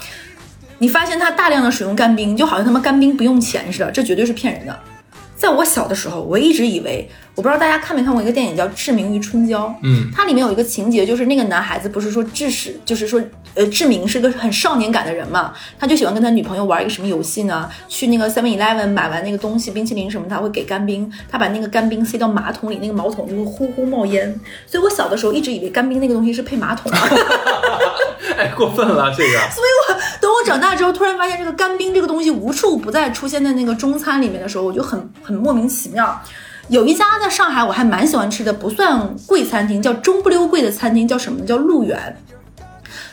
[0.80, 4.80] 你发现它大量的使用干冰，就好像他妈干冰不用钱似的，这绝对是骗人的。
[5.44, 9.68] 在我小的时候，我一直以为，我不知道大家看没看过一个电影叫《志明与春娇》。
[9.84, 13.22] 嗯，它里面有一个情节，就是那个男孩子不是说志使，就是说，
[13.54, 17.70] 呃，志明是个很少年感的人嘛，他就喜欢跟他女朋友玩一个什么游戏呢？
[17.90, 24.34] 去那个 Seven Eleven 买完那个东西，冰淇淋什么，他会给干冰，他把那个干冰塞到马桶里，那个马桶就会呼呼冒烟。
[24.66, 26.90] 所以我小的时候一直以为干冰那个东西是配马桶。
[28.38, 29.40] 哎，过分了这个。
[29.52, 35.34] 所以我等我长大之后，突然发现这个干冰这个东西无处不在出现在那个中餐里面的时候，我就很很。
[35.36, 36.22] 莫名其妙，
[36.70, 41.46] 有一家在上海我还蛮喜欢吃的，不算贵餐厅，叫中不溜贵的餐厅，叫什么？
[41.46, 42.18] 叫陆源。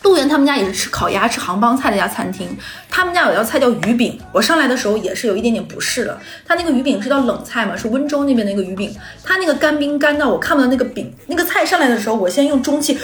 [0.03, 2.57] 陆源他们家也是吃烤鸭、吃杭帮菜的一家餐厅。
[2.89, 6.19] 他们家有道菜叫鱼饼，我上来的时候也是有一点点不适的。
[6.47, 8.95] 他那个鱼饼是道冷菜嘛，是温州那边的一个鱼饼。
[9.25, 12.97] 他那个干冰干到我看不到那个饼，那个菜上来的时候，我先用中气，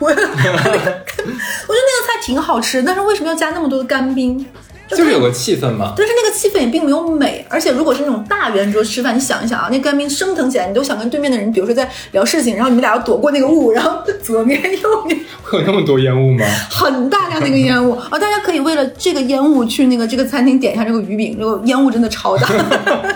[0.00, 4.44] 我我觉得那个菜挺好吃，但是为什么要加那么多的干冰？
[4.90, 16.44] 就是有个气氛嘛，但是那个气氛也并没有美，而且如果是那种大圆桌吃饭，你想一想啊，那干冰升腾起来，你都想跟对面的人，比如说在聊事情，然后你们俩要躲过那个雾，然后左面右面 会有那么多烟雾吗？
[16.70, 18.10] 很大量的一个烟雾啊！
[18.18, 22.46] 大家可以为了这个烟雾去那个这个餐厅点一下这个鱼饼，这个烟雾真的超大，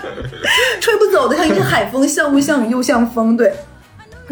[0.81, 3.37] 吹不走的，像一阵海风，像雾像雨又像风。
[3.37, 3.53] 对，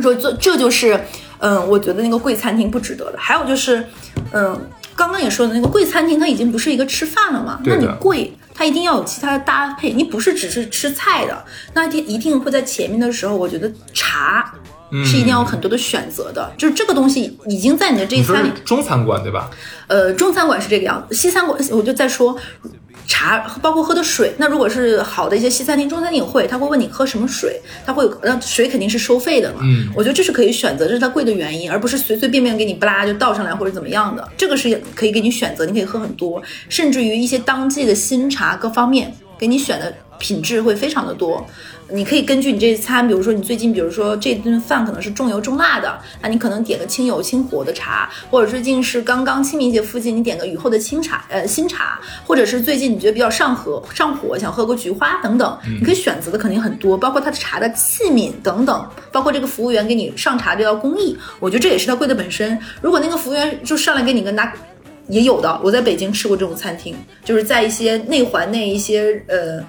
[0.02, 1.00] 说这这就是，
[1.40, 3.18] 嗯，我觉得那个贵餐厅不值得的。
[3.18, 3.86] 还有就是，
[4.32, 4.60] 嗯。
[4.96, 7.62] 刚刚也说的那个贵餐厅，它已经不是一个吃饭了嘛？
[7.64, 11.46] 那你贵，它一定要有其他的搭配，你不是只是吃菜的，
[11.76, 14.52] 那一定一定会在前面的时候，我觉得茶。
[15.04, 18.50] 是一定要有很多的选择的，就是这个东西已经在你的这一餐里。
[18.64, 19.52] 中餐馆对吧？
[19.88, 22.38] 呃，中餐馆是这个样子，西餐馆我就在说
[23.08, 24.34] 茶，包括喝的水。
[24.38, 29.62] 那如果是好的一些西餐厅、中餐厅也会，他会问你喝什么水，他会有，那水肯定是收费的嘛。
[29.64, 34.28] 嗯，我觉得这是可以选择，这是它贵的原因，而不是随随便便给你不拉就倒上来或者怎么样的。
[34.36, 41.46] 这个是可以给你选择，你可以喝很多，甚至于一些当季的新茶各方面给你选的品质会非常的多。
[41.90, 62.60] 你可以根据你这一餐，比如说你最近，比如说这顿饭可能是重油重辣的，那你可能点个清油清火的茶，或者最近是刚刚清明节附近，你点个雨后的清茶，呃新茶，或者是最近你觉得比较上火上火，想喝个菊花等等，你可以选择的肯定很多，包括它的茶的器皿等等，包括这个服务员给你上茶这道工艺，我觉得这也是它贵的本身。
[62.82, 64.52] 如果那个服务员就上来给你个拿，
[65.08, 69.64] 也有的，我在北京吃过这种餐厅，就是在一些内环内一些呃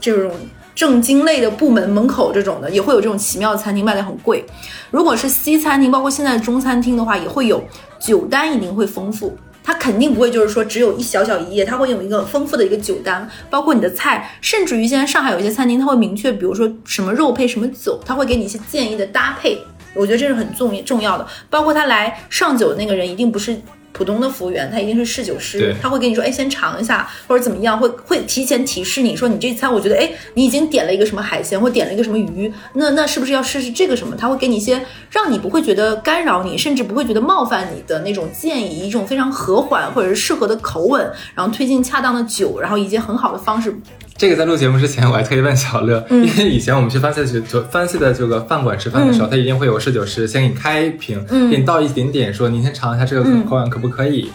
[0.00, 0.32] 这种。
[0.80, 4.42] 正经类的部门门口这种的也会有这种奇妙的餐厅卖的很贵。
[4.90, 7.62] 如果是西餐厅，包括现在的中餐厅的话，也会有
[8.00, 9.36] 酒单，一定会丰富。
[9.62, 19.58] 它肯定不会就是说只有一小小一页，它会有一个丰富的一个酒单，包括你的菜，甚至于现在上海有一些餐厅，它会明确，比如说什么肉配什么酒，它会给你一些建议的搭配。
[19.92, 21.26] 我觉得这是很重重要的。
[21.50, 23.60] 包括他来上酒的那个人，一定不是。
[23.92, 34.16] 普通的服务员，他一定是侍酒师，他会跟你说，哎，先尝一下，或者怎么样，会会提前提示你说，你这餐我觉得，哎，你已经点了一个什么海鲜，或点了一个什么鱼，那那是不是要试试这个什么？
[34.16, 43.74] 他会给你一些让你不会觉得干扰你，甚至不会觉得冒犯你的那种建议，一种非常和缓或者是适合的口吻，然后推荐恰当的酒，然后以及很好的方式。
[44.20, 54.30] 这个在录节目之前，我还特意问小乐， 因为以前我们去翻 a 去就翻 a 的这个饭馆吃饭的时候，他一定会有侍酒师先给你开一瓶，给你倒一点点，说您先尝一下这个口感可不可以。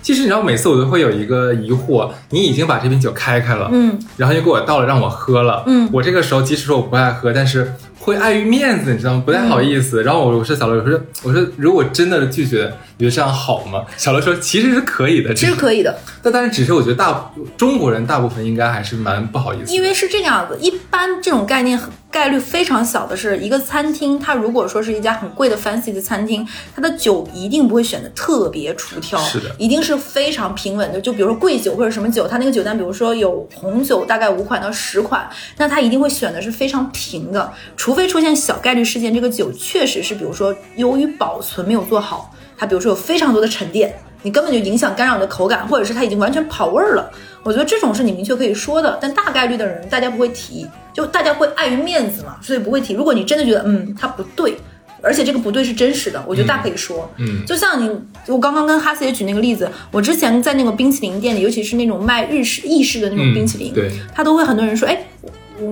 [0.00, 7.74] 其实你知道，每次我都会有一个疑惑，你已经把这瓶酒开开了，嗯，然后又给我倒了让我喝了，嗯，我这个时候即使说我不爱喝，但是。
[8.08, 9.22] 会碍于面子，你知道吗？
[9.24, 10.02] 不太好意思。
[10.02, 13.84] 然后我我说小乐，我说我说如果真的拒绝，你觉得这样好吗？
[13.96, 15.98] 小乐说其实是可以的，这是可以的。
[16.22, 19.72] 但但是只是我觉得大中国人大部分应该还是蛮不好意思。
[19.72, 21.78] 因为是这个样子，一般这种概念
[22.10, 26.44] 概率非常小的是一个餐厅，它如果说是一家很贵的 fancy 的餐厅，
[26.74, 31.00] 它的酒一定不会选的特别出挑，是的，一定是非常平稳的。
[31.00, 38.08] 就比如说贵酒或者什么酒，它那个酒单，比如说有红酒大概五款到十款，那它一定会选的是非常平的，除非。
[38.08, 47.12] 出现小概率事件，这个酒确实是，比如说由于保存没有做好，它比如说有非常多的沉淀，你根本就影响干扰你的口感，或者是它已经完全跑味儿了。
[47.42, 52.94] 我觉得这种是你明确可以说的，但大概率的人大家不会提，就大家会碍于面子嘛，所以不会提。
[52.94, 54.56] 如果你真的觉得嗯他不对，
[55.00, 57.10] 而且这个不对是真实的，我觉得大可以说。
[57.16, 57.90] 嗯，就像你
[58.26, 65.04] 我刚刚跟哈斯也举那个例子，我之前在那个冰淇淋店里，尤其是那种卖日式意式的那种冰淇淋，对，他都会很多人说，哎。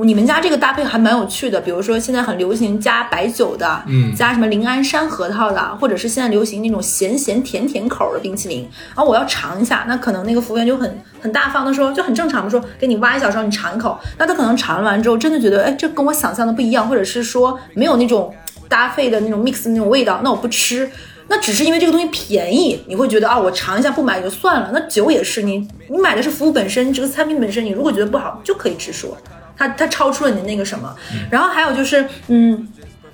[0.03, 18.35] 你们家这个搭配还蛮有趣的，比如说现在很流行加白酒的，嗯，加什么临安山核桃的，或者是现在流行那种咸咸甜甜口的冰淇淋，然后我要尝一下，那可能那个服务员就很很大方的说，就很正常的说，给你挖一小勺，你尝一口，那他可能尝完之后真的觉得，哎，这跟我想象的不一样，或者是说没有那种
[18.68, 20.90] 搭配的那种 mix 那种味道，那我不吃，
[21.29, 24.70] 那只是因为这个东西便宜，你会觉得啊，我尝一下不买也就算了。
[24.72, 29.16] 那酒也是，你你买的是服务本身，这个餐品本身，你如果觉得不好，就可以直说。
[29.56, 30.94] 它它超出了你的那个什么，
[31.30, 32.68] 然后还有就是，嗯，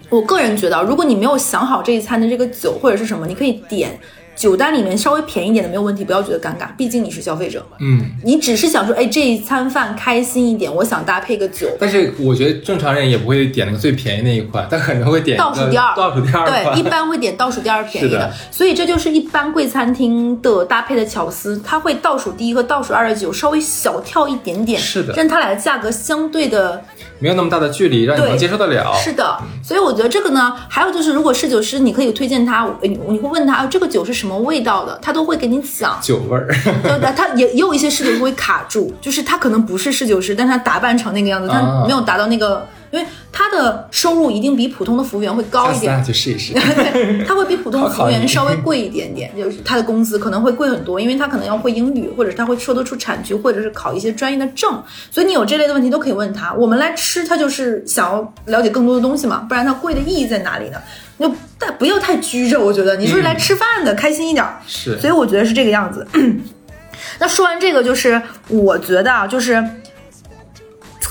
[0.09, 3.99] 我个人觉得，如果你没有想好这一餐的这个酒或者是什么，你可以点。
[4.35, 7.77] 酒单里面稍微便宜点的没有问题，不要觉得尴尬，毕竟你是消费者嘛。
[7.81, 11.69] 嗯，你只是想说，哎，这一餐饭开心一点，我想搭配个酒。
[11.79, 16.47] 但是我觉得正常人也不会点那个最便宜那一款，他可能会点倒数第二，倒数第二。
[16.47, 18.33] 对，一般会点倒数第二便宜的。
[18.51, 26.83] 所以这就是一般贵餐厅的搭配的巧思，它会倒数第一和倒数二的酒稍微小跳一点点，是的，让它俩的价格相对的。
[27.19, 28.93] 没有那么大的距离，让你能接受得了。
[28.95, 36.47] 是的，所以我觉得这个呢，还有就是，如果侍酒师，你可以推荐他，你你会问他，这个酒是什么味道的，他都会给你讲酒味儿。
[36.87, 42.65] 对，他也也有一些侍酒师会卡住，就是他可能不是侍酒师，但他打扮成那个样子，他没有达到那个。
[42.93, 46.53] 因为他的收入一定比普通的服务员会高一点，去试一试。
[46.53, 54.71] 对，他会比普通服务员稍微贵一点点，就是他的工资可能会贵很多，因为他可能要会英语，或者是他会说得出产区，或者是考一些专业的证。
[55.11, 56.53] 所以你有这类的问题都可以问他。
[56.53, 60.79] 我们来吃，他就是想要了解更多的东西嘛，不然他贵的意义在哪里呢？
[61.19, 64.47] 就但不要太拘着，我觉得你是来吃饭的，开心一点。
[64.67, 66.07] 是，所以我觉得是这个样子。
[67.19, 69.65] 那说完这个，就是我觉得啊，就是。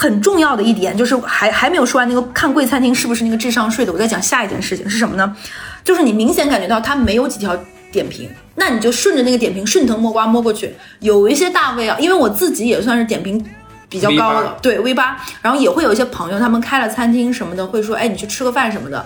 [0.02, 5.36] 很重要的一点就是还还没有说完那个看贵餐厅是不是那个智商税的，我在讲下一件事情是什么呢？
[5.84, 7.56] 就是你明显感觉到它没有几条
[7.92, 10.74] 点评，那你就顺着那个点评顺藤摸瓜摸过去。
[11.02, 13.46] 有一些大 V 啊，因为我自己也算是点评
[13.88, 19.06] 比较高的，对 V 八，然后也会有一些朋友他们开了餐厅什么的，会说，哎，你去吃个饭什么的。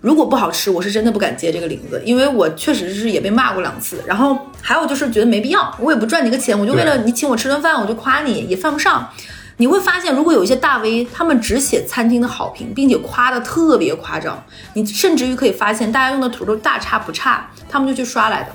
[0.00, 4.00] 如果不好吃，我是真的不敢接这个领子，因为我确实是也被骂过两次。
[4.06, 9.10] 然后还有就是觉得没必要，我也不赚你个钱，我就为了你请我吃顿饭，我就夸你也犯不上。
[9.58, 14.42] 你会发现，如果有一些大 V，他们只写餐厅的好评，并且夸的特别夸张，
[14.74, 18.50] 你甚至于可以发现，大家用的图都大差不差，他们就去刷来的。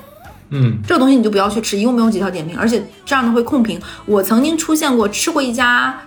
[0.50, 3.82] 嗯，这个东西你就不要去吃，一共没有几条点评，而且这样的会控评。
[4.06, 5.98] 我曾经出现过吃过一家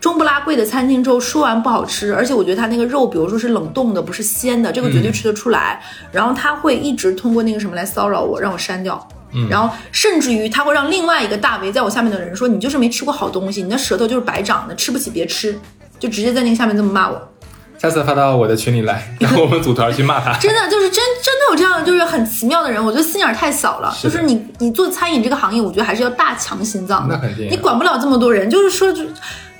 [0.00, 5.80] 中不拉贵的餐厅之后，说完不好吃，而且我觉得他那个肉，比如说是冷冻的，不是鲜的，这个绝对吃得出来。
[6.10, 9.06] 然后他会一直通过那个什么来骚扰我，让我删掉。
[9.48, 15.58] 然后甚至于他会让另外一个大 V 在我下面的人说：“你就是没吃过好东西，你的舌头就是白长的，吃不起别吃。”
[15.98, 17.28] 就直接在那个下面这么骂我。
[17.78, 20.36] 下次发到我的群里来， 然后我们组团去骂他。
[20.38, 23.94] 真的就是真真的有这样就是很奇妙的人，我觉得心眼太小了。
[24.02, 27.14] 就是你你做餐饮这个行业，我觉得还是要大强心脏的。
[27.14, 27.50] 那肯定。
[27.50, 29.02] 你管不了这么多人，就是说就。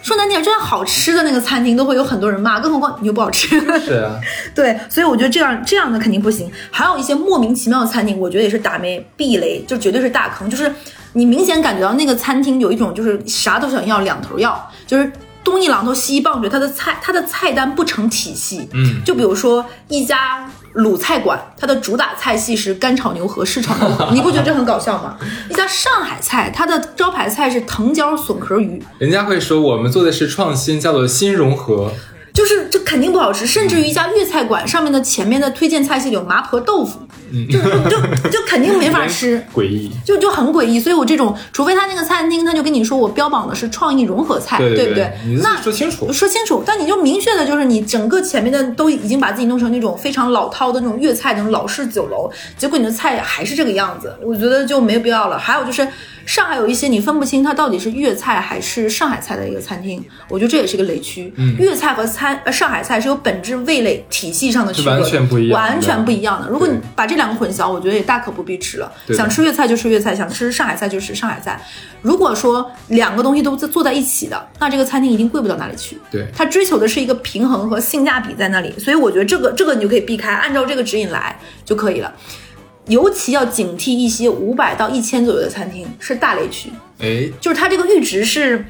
[0.02, 3.48] 说难听点，就算好吃的那个餐厅都会有很多人骂，更何况你又不好吃。
[3.80, 4.18] 是啊，
[4.54, 6.50] 对，所以我觉得这样这样的肯定不行。
[6.70, 10.50] 还有一些莫名其妙的餐厅，我觉得也是打没避雷，就绝对是大坑。
[10.50, 10.70] 就是
[11.12, 15.10] 你明显感觉到那个餐厅有一种就是啥都想要，两头要，就是
[15.44, 18.68] 东一榔头西一棒槌，它的菜它的菜单不成体系。
[18.72, 20.50] 嗯，就比如说一家。
[20.74, 25.16] 鲁菜馆，它的主打菜系是干炒牛河、湿炒牛河，你不觉得这很搞笑吗？
[25.50, 31.92] 一家上海菜，它的招牌菜是藤椒笋壳鱼，人家会说我们做的是创新，叫做新融合。
[32.32, 37.00] 就是这肯定不好吃，甚至于一家粤菜馆上面的前面的推荐菜系里有麻婆豆腐，
[37.51, 40.79] 就就就肯定没法吃，诡异，就就很诡异。
[40.79, 45.11] 所以我这种，除非他那个餐厅他就跟你说我标榜的是创意融合菜，对不对？
[45.42, 46.62] 那说清楚，说清楚。
[46.64, 55.38] 但你就明确的就是你整个前面的都已经把自己弄成那种非常老套的那种粤菜那种老式酒楼，结果你的菜还是这个样子，我觉得就没有必要了。
[55.38, 55.87] 还有就是。
[56.25, 61.35] 上海有一些你分不清它到底是粤菜还是上海菜的一个餐厅，我觉得这也是个雷区。
[61.37, 66.49] 嗯，粤菜和餐呃上海菜是有本质味蕾体系上的区别，完全不一样，完全不一样的。
[66.49, 68.92] 如果你把这两个混淆，我觉得也大可不必吃了。
[69.16, 71.61] 想吃粤菜就吃粤菜，想吃上海菜就吃上海菜。
[72.00, 75.98] 如果说两个东西都在坐在一起的，那这个餐厅一定贵不到哪里去。
[76.11, 82.12] 对，它追求的是一个平衡和性价比在那里，所以我觉得这个这个你就可以避开，按照这个指引来就可以了。
[82.88, 86.68] 尤其要警惕一些五百到一千左右的餐厅，是大雷区。
[86.98, 88.64] 哎，就是它这个阈值是，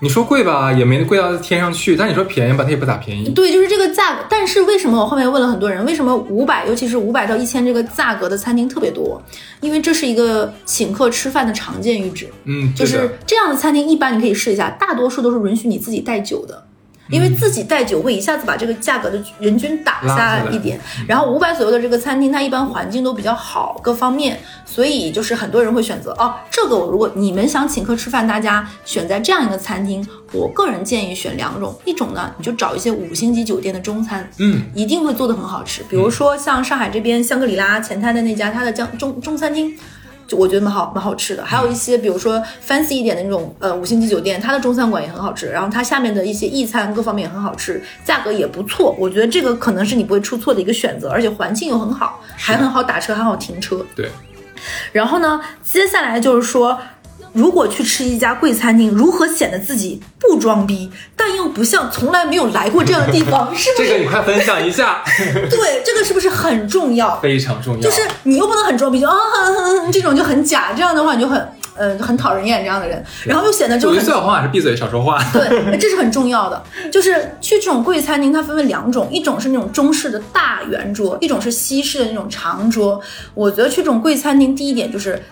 [0.00, 3.30] 你说贵吧，也没贵到天上去；但你说便宜吧，它也不咋便宜。
[3.30, 4.24] 对，就是这个价格。
[4.28, 9.22] 但是为什么我后面问了很多人，为什么五百，尤其是五百到一千这个价格的餐厅特别多？
[9.60, 12.28] 因为这是一个请客吃饭的常见阈值。
[12.44, 16.62] 嗯，就是这样的餐厅，一般你可以试一下，大多数都是允许你自己带酒的。
[17.08, 39.76] 因为自己带酒会一下子把这个价格的人均打下一点，然后五百左右的这个餐厅，它一般环境都比较好，各方面，所以就是很多人会选择哦，这个我如果你们想请客吃饭，大家选在这样一个餐厅，我个人建议选两种，一种呢你就找一些五星级酒店的中餐，嗯，一定会做的很好吃，比如说像上海这边香格里拉前滩的那家，它的江中中餐厅。
[40.26, 53.84] 就我觉得蛮好蛮好吃的，还有一些比如说 fancy 一点的那种呃五星级酒店，它的中餐馆也很好吃，然后它下面的一些意餐各方面也很好吃，价格也不错，我觉得这个可能是你不会出错的一个选择，而且环境又很好，还很好打车，还好停车。
[53.94, 54.10] 对，
[54.92, 56.78] 然后呢，接下来就是说。
[57.36, 63.48] 如果去吃一家贵餐厅，如何显得自己不装逼，但又不像从来没有来过这样的地方？
[63.54, 63.88] 是不是？
[63.88, 65.04] 这个你快分享一下。
[65.50, 67.20] 对，这个是不是很重要？
[67.20, 67.80] 非常重要。
[67.82, 69.14] 就是你又不能很装逼，就啊
[69.92, 73.90] 这种就很假，这样的话你就很呃很讨人厌这样的人，然后又显得就。
[73.90, 75.22] 我觉得最好方法是闭嘴少说话。
[75.34, 76.62] 对，这是很重要的。
[76.90, 82.98] 就是去这种贵餐厅，它分为两种，一种是那种中式的大圆桌，一种是西式的那种长桌。
[83.34, 85.22] 我觉得去这种贵餐厅，第一点就是。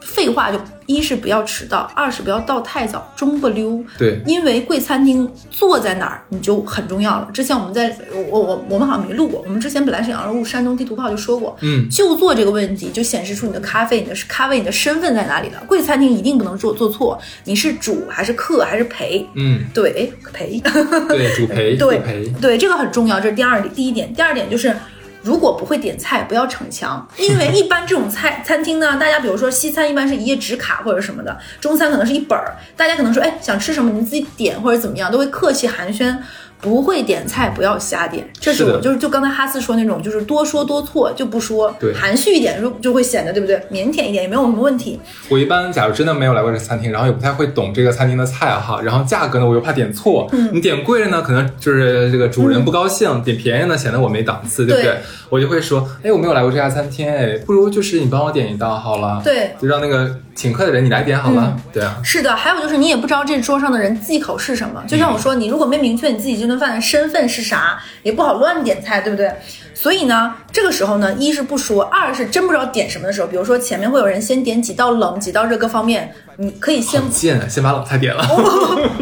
[0.00, 3.82] 废话，就一是不要迟到，二是不要到太早，中不溜。
[3.98, 7.28] 对，因为贵餐厅坐在哪儿你就很重要了。
[7.32, 15.62] 之前我们在我我我们好像没录过，我们之前本来是想录山东地图炮就说过，嗯，就坐这个问题就显示出你的咖啡，你的咖啡，你的身份在哪里了。
[15.66, 19.26] 贵餐厅一定不能做做错，你是主还是客还是陪？
[19.34, 20.60] 嗯，对，陪，
[21.08, 24.74] 对，主陪， 对陪，对，这个很重要，这是第二第一点，第二点就是。
[25.22, 36.16] 如果不会点菜，不要逞强， 因为一般这种菜餐厅呢，大家比如说西餐一般是一页纸卡或者什么的，中餐可能是一本儿，大家可能说，哎，想吃什么你自己点或者怎么样，都会客气寒暄。
[36.60, 41.92] 不会点菜不要瞎点，这是我就是就刚才哈斯说那种，就是多说多错就不说，对。
[41.94, 43.56] 含蓄一点就就会显得对不对？
[43.70, 45.00] 腼腆一点也没有什么问题。
[45.28, 50.50] 我一般假如真的没有来过这餐厅，然后也不太会懂这个餐厅的菜哈，然后价格呢我又怕点错，嗯。
[50.52, 54.76] 你点贵了呢，可能就是这个主人不高兴；点便宜呢，显得我没档次，对。
[54.76, 54.92] 不对？
[54.92, 55.00] 对？
[55.30, 64.82] 我就会说，哎，我没有来过这家餐厅，哎，不如就是你帮我点一道好了，对，就让那个请客的人你来点好了，对啊，是的，还有就是你也不知道这桌上的人忌口是什么。
[64.88, 69.30] 就像我说，你如果没明确你自己这顿饭的身份是啥，也不好乱点菜，对不对？
[69.74, 78.22] 所以呢，这个时候呢，一是不说，二是真不知道点什么的时候，比如说前面会有人先点几道冷、几道热各方面，你可以先好贱啊，先把冷菜点了，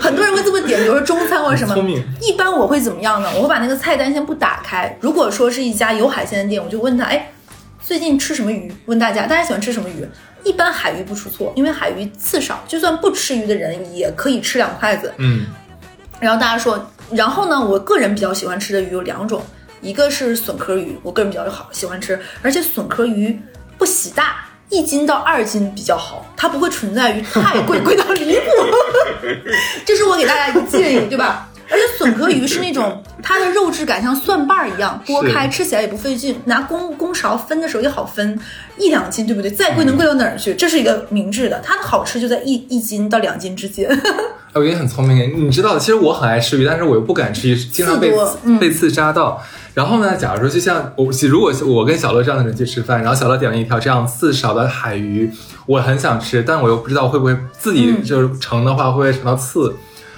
[0.01, 2.03] 很多人会这么点，比如说中餐 或者什么聪明。
[2.21, 3.29] 一般我会怎么样呢？
[3.37, 4.99] 我会把那个菜单先不打开。
[5.01, 7.31] 如果说是一家有海鲜的店，我就问他，哎，
[7.81, 8.73] 最近吃什么鱼？
[8.87, 10.05] 问大家，大家喜欢吃什么鱼？
[10.45, 15.13] 一般海鱼不出错，因为海鱼刺少，就算不吃鱼的人也可以吃两筷子。
[15.19, 15.47] 嗯，
[16.21, 19.43] 然后大家说，然后呢，我个人比较喜欢吃的鱼有两种，
[19.81, 23.39] 一个是笋壳鱼，我个人比较好喜欢吃，而且笋壳鱼
[23.77, 28.47] 不洗大，一斤到二斤比较好，它不会存在于太贵贵到离谱，
[29.87, 31.49] 这是我给大家一个建议，对吧？
[31.71, 38.39] 而且笋壳鱼是那种 它的肉质感像蒜瓣儿一样，剥开吃起来也不费劲，拿公公勺分的时候也好分，
[38.79, 39.51] 一两斤对不对？
[39.51, 40.55] 再贵能贵到哪儿去？
[40.55, 43.89] 这是一个明智的，它的好吃就在一一斤到两斤之间。
[44.51, 45.47] 哎，我觉得很聪明。
[45.47, 49.43] 你知道，其实我很爱吃鱼，但是我又不敢吃鱼，经常被刺多嗯被刺扎到。
[49.75, 55.31] 然后呢，假如说就像我，如果我跟小乐这样的人去吃饭，然后小乐点了一条这样刺少的海鱼，
[55.67, 59.77] 我很想吃，但我又不知道会不会自己嗯就是盛的话会不会盛到刺，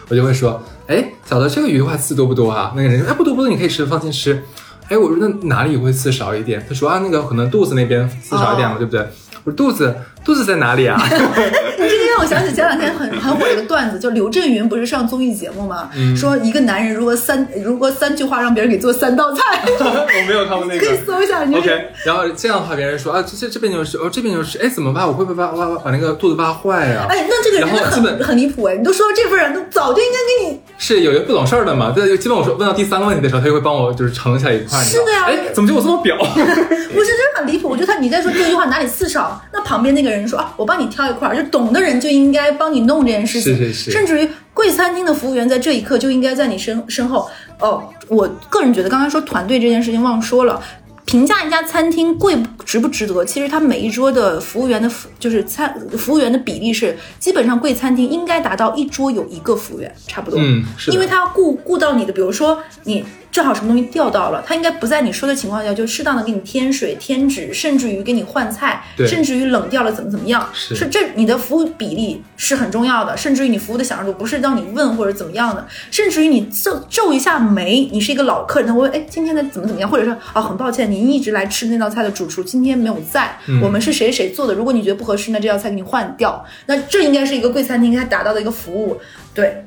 [0.09, 2.72] 我就会说，哎，小乐这个鱼的话刺多不多啊？
[2.74, 4.43] 那个人说，哎，不多不多，你可以吃，放心吃。
[4.88, 6.66] 哎，我说那哪里会刺少一点？
[6.68, 9.01] 他说啊，那个可能肚子那边刺少一点嘛，哦对不对？
[9.45, 11.00] 我说肚子肚子在哪里啊？
[11.08, 15.90] 你这个让我想起前两天很很火的一个段子，就刘震云不是上综艺节目吗？
[15.96, 20.98] 嗯说一个男人如果三如果三句话让别人给做三道菜，我 没有看过那个可以。
[21.06, 21.44] 搜一下。
[21.44, 25.06] 你就是 OK，然后这样的话，别人说啊，这这这边就是，哦，这边就是，哎，怎么办？
[25.08, 28.76] 我会不会把把把把那个肚子挖坏呀、哎，那这个人真的然后基本很很离谱哎！
[28.76, 36.16] 你都说到这份儿上，都早就应该给你是有一个不懂事儿的嘛，对，就基本我说问到第三个问题的时候，他就会帮我就是盛起来一块，是的呀哎，怎么就我这么表？
[36.20, 37.68] 不是，真的很离谱。
[37.68, 43.56] 我觉得他你在说这句话哪里刺少，那旁边那个人说啊，我帮你挑一块儿，就懂的人就应该帮你弄这件事情。
[43.56, 47.28] 是是是甚至于贵餐厅的服务员在这一刻就应该在你身身后。
[47.58, 50.62] 哦，我个人觉得刚才说团队这件事情忘说了。
[51.06, 60.38] 评价一家餐厅贵值不值得，其实他每一桌的服务员的服就是餐服务员的比例是，基本上贵餐厅应该达到一桌有一个服务员，差不多。
[60.40, 70.88] 嗯是因为他要顾顾到你的，比如说你正好什么东西掉到了，他应该不在你说的情况下就适当的给你添水添纸，甚至于给你换菜，甚至于冷掉了怎么怎么样，是。
[70.88, 83.60] 这你的服务比例是很重要的，甚至于你服务的享受度不是让你问或者怎么样的，甚至于你皱皱一下眉，你是一个老客人，他会问哎今天的怎么怎么样，或者说啊很抱歉您一直来吃那道菜的主厨今天没有在，嗯。
[83.62, 88.98] 我们是谁谁做的，如果你觉得不合适，那这道菜给你换掉，那这应该是一个贵餐厅应该达到的一个服务，
[89.32, 89.64] 对。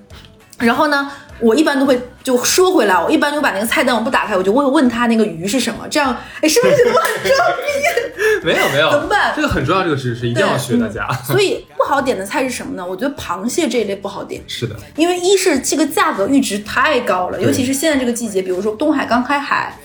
[0.60, 8.46] 然后呢，我一般都会就说回来，我一般就把那个菜单我不打开，我就问问他那个鱼是什么，这样，哎，是不是觉得我很装逼？
[8.46, 11.08] 没有没有，怎么办这个很重要，这个知识一定要学，对大家。
[11.24, 12.86] 所以不好点的菜是什么呢？
[12.86, 19.78] 我觉得螃蟹这一类不好点，是的，因为一是这个价格阈值太高了，尤其是现在这个季节，比如说东海刚开海。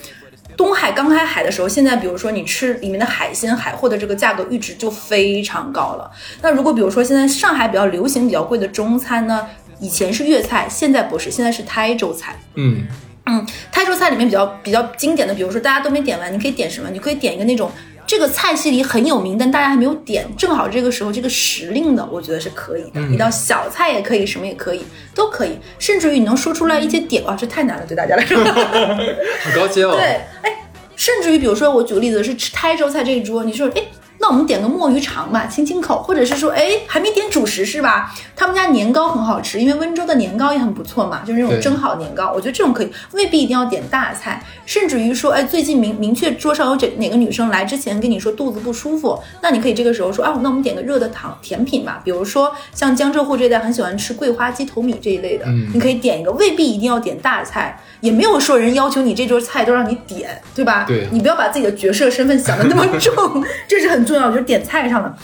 [0.57, 6.11] 东海刚开海的时候，现在比如说你吃里面的海鲜、海货的这个价格阈值就非常高了。
[6.43, 9.47] 那如果比如说现在上海比较流行、比较贵的中餐呢，
[9.81, 12.39] 以前是粤菜，现在不是，现在是台州菜。
[12.55, 12.83] 嗯，
[13.27, 16.91] 嗯，台州菜里面比较比较经典的，比如说大家都没点完，你可以点什么？
[16.91, 17.71] 你可以点一个那种
[18.07, 23.01] 这个菜系里很有名，但大家还没有点，正好这个时候这个时令的，我觉得是可以的。
[23.13, 28.37] 一道小菜也可以，什么也可以，都可以，甚至于你能说出来一些点，哇，这太难了，对大家来说。
[28.45, 29.93] 很高阶哦。
[29.93, 30.65] 对，哎，
[30.97, 33.83] 甚至于比如说我举个例子是吃台州菜这一桌，你说哎。
[34.21, 38.13] 那我们点个墨鱼肠吧，清清口，或者是说，哎，还没点主食是吧？
[38.35, 60.85] 他们家年糕很好吃，因为温州的年糕也很不错嘛，就是那种蒸好年糕，我觉得这种可以，未必一定要点大菜，甚至于说，哎，最近明明确桌上有这哪个女生来之前跟你说肚子不舒服，那你可以这个时候说，啊，那我们点个热的糖甜品吧，比如说像江浙沪这一带很喜欢吃桂花鸡头米这一类的，嗯你可以点一个，未必一定要点大菜，也没有说人要求你这桌菜都让你点，对吧？
[60.87, 65.15] 对你不要把自己的角色身份想的那么重， 这是很重要，就是点菜上的。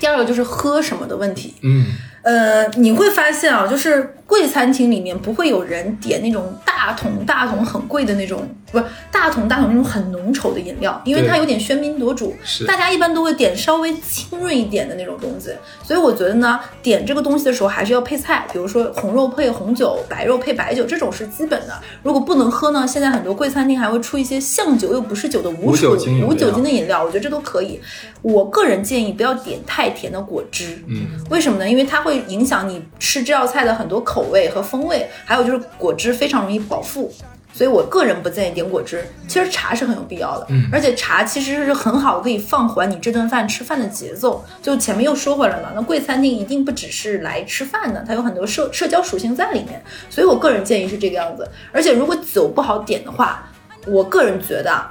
[0.00, 1.86] 第二个就是喝什么的问题，嗯，
[2.22, 12.36] 呃，你会发现啊，就是贵餐厅里面不会有人点那种大桶大桶很贵的那种，不是大桶大桶那种很浓稠的饮料，因为它有点喧宾夺主。
[12.44, 15.50] 是，大家一般都会点稍微清润一点的那种东西。
[15.82, 21.72] 所以我觉得呢，点这个东西的时候还是要配菜，比如说红肉配红酒，白肉配白酒，这种是基本的。
[22.02, 27.80] 如果不能喝呢，现在很多贵餐厅还会出一些像酒又不是酒的无酒精无酒精的饮料，我觉得这都可以。
[28.20, 31.66] 我个人建议不要点太甜的果汁，嗯，为什么呢？
[31.66, 32.18] 因为它会。
[32.28, 37.12] 影响你吃这道菜的很多口味和风味，还有就是果汁非常容易饱腹，
[37.52, 39.04] 所以我个人不建议点果汁。
[39.26, 44.44] 其实茶是很有必要的，嗯，而且茶其实是很好可以放缓你这顿饭吃饭的节奏。
[44.62, 51.48] 就前面又说回来了，那贵餐厅一定不只是来吃饭的，它有很多社社交属性在里面，所以我个人建议是这个样子。
[51.72, 53.48] 而且如果酒不好点的话，
[53.86, 54.82] 我个人觉得，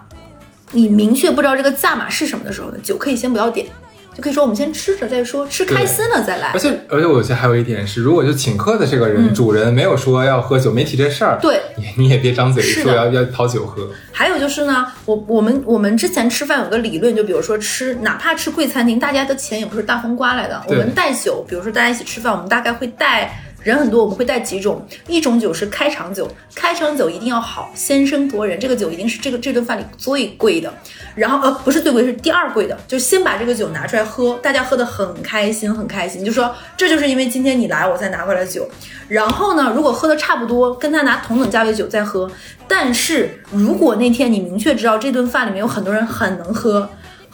[0.72, 3.68] 你明确不知道这个价码是什么的时候呢，酒可以先不要点。
[4.18, 6.48] 就可以说我们先吃着再说，吃开心了再来。
[6.48, 13.88] 而且而且，我觉得还有一点是，如果就请客的这个人主人没有说要喝酒，没提这事儿，对，你你也别张嘴说要要讨酒喝。
[14.12, 20.60] 还有就是呢，我我们我们之前吃饭有个理论，就比如说吃，哪怕吃贵餐厅，大家的钱也不是大风刮来的。
[20.68, 23.40] 我们带酒，比如说大家一起吃饭，我们大概会带。
[23.64, 30.74] 人很多，我们会带几种，一种酒是开场酒，开场酒一定要好，先声夺人，这个酒一定是这个这顿饭里最贵的，
[31.16, 38.70] 然后呃不是最贵，是第二贵的，就先把这个酒拿出来喝，大家喝的很开心很开心，就说这就是因为今天你来我才拿回来酒，
[39.10, 42.32] 然后呢，如果喝的差不多，跟他拿同等价位酒再喝，
[42.68, 46.90] 但是如果那天你明确知道这顿饭里面有很多人很能喝。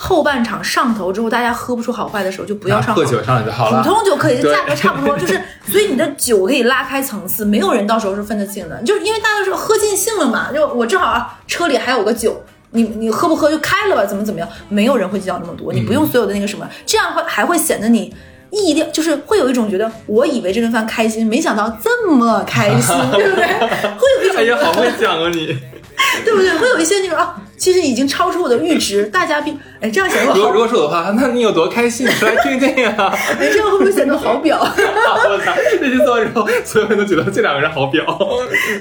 [0.05, 2.93] 后半场上头之后，大家喝不出好坏的时候，就不要上。
[2.93, 18.13] 喝酒上来就好了，普通酒可以，价格差不多，就是 所以你的酒可以拉开层次，没有人到时候是分得清的，就是因为大家说喝尽兴了嘛，就我正好啊，车里还有个酒，你你喝不喝就开了吧，怎么怎么样，没有人会计较那么多，你不用所有的那个什么，这样会还会显得你
[18.51, 23.45] 意料，就是会有一种觉得我以为这顿饭开心，没想到这么开心， 对不对？
[23.47, 25.57] 会有一种，哎呀，好会讲啊你。
[26.25, 26.49] 对不对？
[26.57, 30.33] 会有一些那种啊，其实已经超出我的阈值，大家并哎这样显得。
[30.33, 32.07] 如果如果是我的话，那你有多开心？
[32.07, 32.93] 说来听听呀。
[33.39, 34.59] 哎，这样会不会显得好表？
[34.61, 35.53] 我操！
[35.79, 38.03] 这句做完之后，所有人都觉得这两个人好表。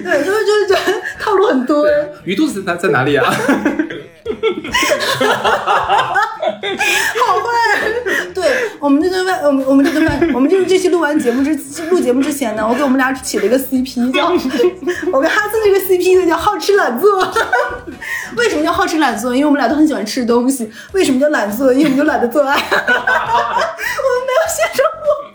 [0.04, 1.86] 对，就是就是套路很多。
[2.24, 3.34] 鱼肚子在在哪里啊？
[5.20, 6.20] 哈哈哈
[7.26, 7.46] 好坏，
[8.34, 11.54] 对我们这顿饭，我们我们这顿饭，我们就是这期录完节目之
[11.90, 14.32] 录节目之前呢，我给我们俩起了一个 CP，叫
[15.12, 17.32] 我跟哈斯这个 CP 呢叫好吃懒做。
[18.36, 19.34] 为什么叫好吃懒做？
[19.34, 20.70] 因为我们俩都很喜欢吃东西。
[20.92, 21.72] 为什么叫懒做？
[21.72, 22.54] 因为我们就懒得做爱。
[22.56, 25.31] 我们没有写生活。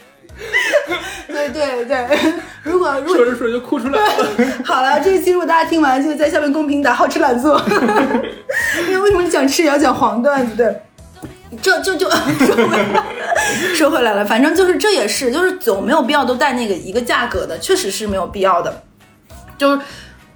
[1.27, 2.07] 对对对，
[2.63, 4.25] 如果如果说着说着就哭出来了。
[4.63, 7.61] 好了，这一期如果大家听完，就在下面公屏打“好吃懒做”。
[8.88, 10.55] 因为为什么你讲吃也要讲黄段子？
[10.55, 10.81] 对，
[11.61, 12.09] 这就就
[12.39, 13.03] 说回来，
[13.75, 18.83] 说回来了，反正就是这也是，就是酒没有必要都带那个一个价格的，确实是没有必要的。
[19.57, 19.81] 就是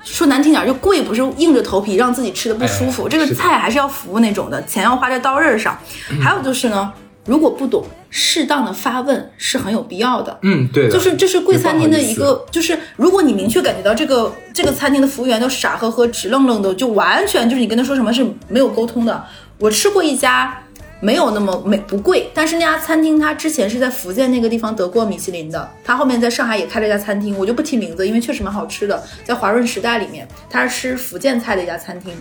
[0.03, 5.77] 说难听点，就贵不是硬着头皮让自己吃的不舒服，这个菜还是要服务那种的，钱要花在刀刃上。
[6.21, 6.91] 还有就是呢。
[7.25, 10.39] 如果不懂，适当的发问是很有必要的。
[10.41, 19.23] 嗯，对，就是这是贵餐厅的一个，就是如果你明确感觉到这个这个餐厅的服务员都傻呵呵、直愣愣的，就完全就是你跟他说什么是没有沟通的。
[19.59, 20.63] 我吃过一家
[20.99, 32.13] 没有那么没不贵，但是那家餐厅他之前是在福建那个地方得过米其林的，他后面在上海也开了一家餐厅，我就不提名字，因为确实蛮好吃的，在华润时代里面，他是吃福建菜的一家餐厅。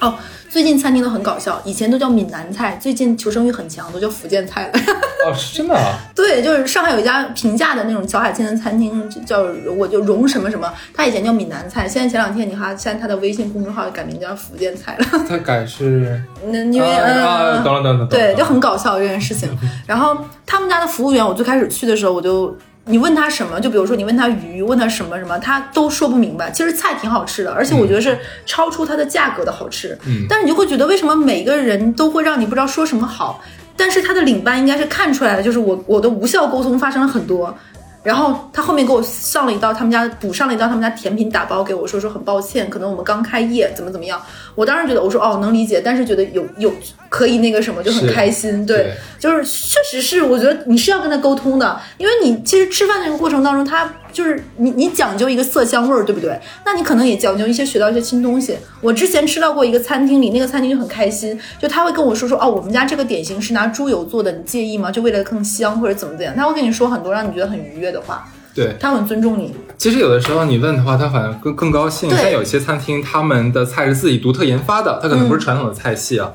[0.00, 0.14] 哦。
[0.48, 4.72] 最近餐厅都很搞笑，以前都叫闽南菜，最近求生欲很强，都叫福建菜了。
[5.26, 5.98] 哦，是真的啊？
[6.14, 9.42] 对，就是上海有一家平价的那种小海鲜的餐厅，叫
[9.76, 15.06] 我就荣什么什么，他以前叫闽南菜，现在前两天你看，现在他的微信公众号改名叫福建菜了。
[15.28, 16.22] 他改是？
[16.46, 19.50] 那因为嗯，等了等等，对，就很搞笑这件事情。
[19.86, 20.16] 然后
[20.46, 22.56] 他们家的服务员，我最开始去的时候我就。
[22.88, 23.60] 你问他什么？
[23.60, 26.50] 就比如说你问他鱼，问他什么什么，他都说不明白。
[26.52, 29.98] 其实菜挺好吃的，而且我觉得是超出它的价格的好吃。
[30.06, 33.42] 嗯，但是你就会觉得为什么每个人都会让你不知道说什么好？
[33.76, 37.54] 但是他的领班应该是看出来了，就是我我的无效沟通发生了很多。
[38.06, 44.22] 然后他后面给我上了一道他们家补上了一道他们家甜品打包给我，说说很抱歉，可能我们刚开业，怎么怎么样。
[44.54, 46.72] 我当时觉得我说哦能理解，但是觉得有有
[47.08, 53.92] 可以那个什么就很开心，对，就是确实是我觉得你是要跟他沟通的，因为你其实吃饭那个过程当中他。
[54.16, 56.40] 就是你，你讲究一个色香味儿，对不对？
[56.64, 58.56] 那你可能也讲究一些学到一些新东西。
[58.80, 64.90] 我之前吃到过一个餐厅里，那个餐厅就很开心，就他会跟我说说，哦，我们家这个点心是拿猪油做的，你介意吗？
[64.90, 68.26] 就为了更香或者怎么怎样，他会跟你说很多让你觉得很愉悦的话。
[68.56, 69.54] 对他很尊重你。
[69.76, 72.10] 其实有的时候你问的话，他反而更更高兴。
[72.10, 76.32] 像有些餐厅，他们的菜是自己独特研发的，他可能不是传统的菜系啊。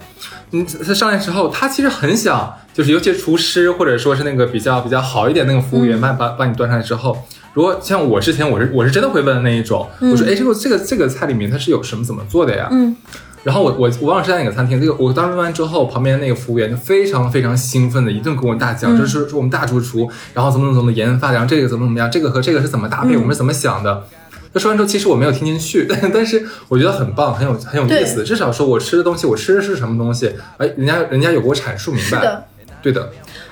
[0.51, 7.17] 嗯，他上来之后，他其实很想，就是尤其是厨师或者说是那个比较比较好一点那个服务员，把把把你端上来之后，
[7.53, 12.67] 如果像我之前我是我是真的会问的那一种，我说哎，这个这个这个菜里面它是有什么怎么做的呀？
[12.71, 12.95] 嗯。
[13.43, 24.03] 然后我我我忘了是在哪个餐厅，这个我当时问完之后，旁边那个服务员就非常非常兴奋的一顿跟我大讲，就是说我们大厨厨，然后怎么怎么怎么研发，然后这个怎么怎么样，这个和这个是怎么搭配，我们是怎么想的。
[24.53, 28.23] 他说完之后，其实我没有听进去，但但是我觉得很棒，很有很有意思。
[28.23, 32.45] 至少说我吃的东西，我吃的是什么东西，哎，人家人家有给我阐述明白。
[32.81, 33.11] 对的。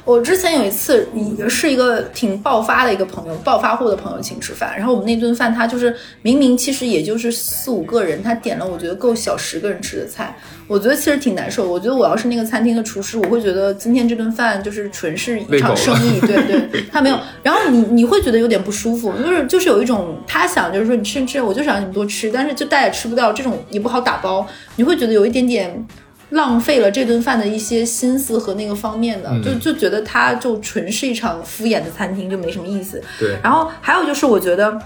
[0.10, 1.07] 我之前有一次，
[1.47, 10.36] 是一个挺爆发的一个朋友，暴发户的朋友请吃饭，然后我们那顿饭他就是明明其实也就是四五个人，他点了我觉得够小十个人吃的菜，
[10.68, 11.70] 我觉得其实挺难受。
[11.70, 17.20] 我觉得我要是那个餐厅的厨师，我会觉得今天这顿饭就是纯是一场生意，对对，他没有。
[17.43, 25.88] 然后你你会觉得有点不舒服，就是就是有一种他想就是说你吃吃，我就想让你们多吃，但是就大家吃不到，这种也不好打包，你会觉得有一点点。
[26.30, 33.01] 浪费了这顿饭的一些心思和那个方面的，就就觉得它就纯是一场敷衍的餐厅，就没什么意思。
[33.17, 33.38] 对。
[33.43, 34.80] 然后还有就是，我觉得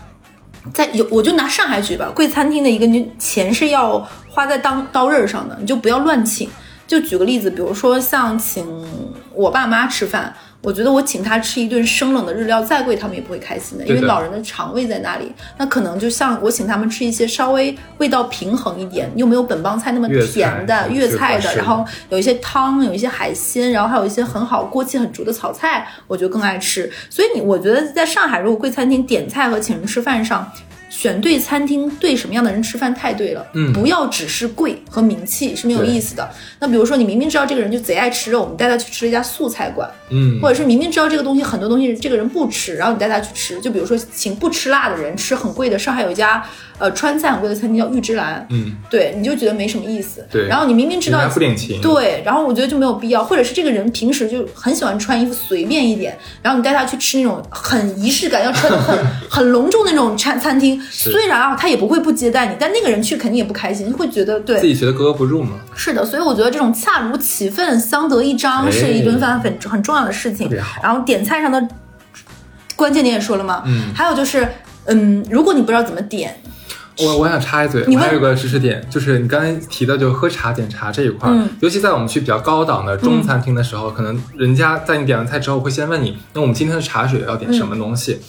[0.73, 6.49] 在有，我就拿上海举吧，贵餐厅的一个，你钱是要花在当刀刃上的，你就不要乱请。
[6.87, 8.65] 就举个例子，比如说像请
[9.33, 10.33] 我爸妈吃饭。
[10.63, 15.29] 我觉得我请他吃一顿生冷的日料再贵，他们也不会开心的，因为老人的肠胃在那里。
[15.57, 26.89] 那可能就像我请他们吃一些稍微味道平衡一点，又没有本帮菜那么甜的粤菜的，然后有一些汤，有一些海鲜，然后还有一些很好锅气很足的炒菜，我就更爱吃。
[27.09, 30.49] 所以你，我觉得在上海如果贵餐厅点菜和请人吃饭上。
[30.95, 33.43] 选对餐厅，对什么样的人吃饭太对了。
[33.53, 36.29] 嗯，不要只是贵和名气是没有意思的。
[36.59, 43.59] 那比如说，你明明知道这个人就贼爱吃肉，你带他去吃了一家素菜馆，嗯，或者是明明知道这个东西很多东西这个人不吃，然后你带他去吃。
[43.59, 46.45] 就比如说，请不吃辣的人吃很贵的，上海有一家。
[46.79, 50.47] 呃，川菜很贵的餐厅叫玉芝兰，嗯，对，你就觉得没什么意思，对。
[50.47, 58.97] 然后你明明知道不领情，对，然后我觉得就没有必要，或者是这个人平时就很喜欢穿衣服随便一点，然后你带他去吃那种很仪式感、要穿的很
[59.29, 65.57] 很隆重那种餐餐厅，虽然啊他也不会不接待你，但那个人去肯定也不开心，会觉得对自己觉得格格不入嘛。
[65.75, 70.49] 是的，所以我觉得这种恰如其分、相得益彰是一顿饭很很重要的事情。
[70.81, 71.67] 然后点菜上的
[72.75, 74.47] 关键你也说了嘛，嗯，还有就是，
[74.85, 76.35] 嗯，如果你不知道怎么点。
[76.99, 81.27] 我我想插一嘴，我还有个知识点，就是你刚才提到就是喝茶点茶这一块，
[81.59, 88.19] 尤其在我们去比较高档的中餐厅的时候，可能人家在你点完菜之后会先问你，那我们今天的茶水要点什么东西？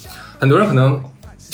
[0.41, 0.99] 很多人可能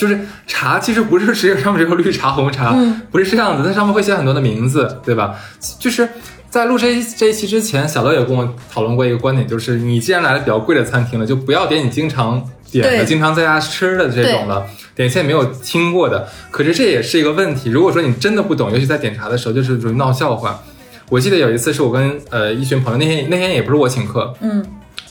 [0.00, 2.74] 就是茶其实不是世界上面只有绿茶红茶，
[3.10, 5.34] 不是这样子，它上面会写很多的名字，对吧？
[5.78, 6.08] 就是
[6.48, 12.42] 在录这一这一期之前，小乐也跟我讨论过一个观点，就是你既然来了比较贵的餐厅了，就不要点你经常。
[12.72, 17.68] 点的经常在家吃的这种了，点一些没有听过的，可是这也是一个问题。
[17.68, 20.62] 如果说你真的不懂，尤其在点茶的时候，就是属于闹笑话。
[21.08, 24.64] 我记得有一次是我跟呃一群朋友，那天那天也不是我请客，嗯，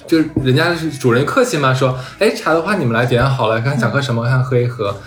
[0.10, 4.98] 就是人家是主人客气嘛，说哎茶的话你们来点好了，看想喝什么，看喝一喝。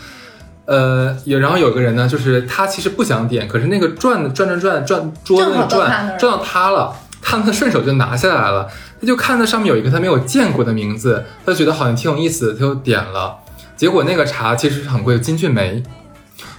[0.65, 8.69] 呃，有然后有个人呢，就是他其实不想点，可是那个转转转转转桌子那转转到他了，他呢顺手就拿下来了。
[9.01, 13.39] 他就看到上面有一个他没有见过的名字，他就觉得好像挺有意思，他就点了。
[13.77, 15.83] 结果那个茶其实是很贵的金骏眉，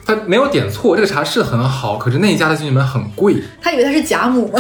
[0.06, 3.41] 他没有点错，这个茶是很好，可是那一家的金骏眉很贵。
[3.62, 4.60] 他以为他是贾母吗？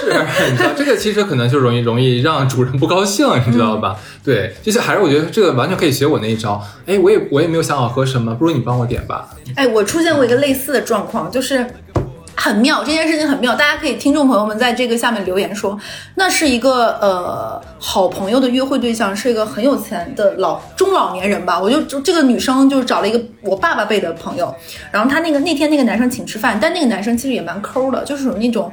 [0.00, 3.96] 是，你知道这个其实可能就容易容易让主人不高兴，你知道吧？
[4.24, 6.62] 对，就是还是我觉得这个完全可以学我那一招。
[6.86, 9.28] 哎，我也我也没有想好喝什么，不如你帮我点吧。
[9.56, 11.66] 哎，我出现过一个类似的状况，就是。
[12.36, 15.78] 很妙，这件事情很妙，大家可以听众朋友们在这个下面留言说，
[16.16, 21.58] 那是一个呃好朋友的约会对象，是一个很有钱的老中老年人吧。
[21.58, 24.52] 我就这个女生就找了一个我爸爸辈的朋友，
[24.90, 28.70] 然后他那个那天那个男生请吃饭，但那个男生其实也蛮抠的，就是属于那种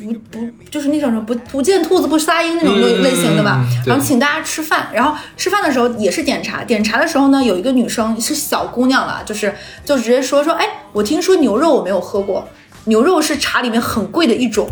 [0.00, 3.64] 不不就是那种不不见兔子不撒鹰那种类类型的吧。
[3.86, 12.48] 然后请大家吃饭，然后吃饭的时候也是点茶，点茶的时候呢，有一个女生是小姑娘了，就是就直接说说，哎，我听说牛肉我没有喝过。
[12.84, 14.66] 牛肉是茶里面很贵的一种，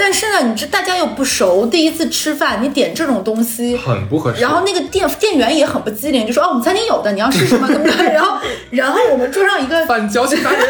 [0.00, 4.40] 但是呢，你这大家又不熟，第一次吃饭，你点这种东西很不合适。
[4.40, 8.06] 然后那个店店员也很不机灵，就说：“哦，我们餐厅有的，你要试试吗？”对不对？
[8.06, 8.38] 然后，
[8.70, 10.60] 然后我们桌上一个反矫情达人，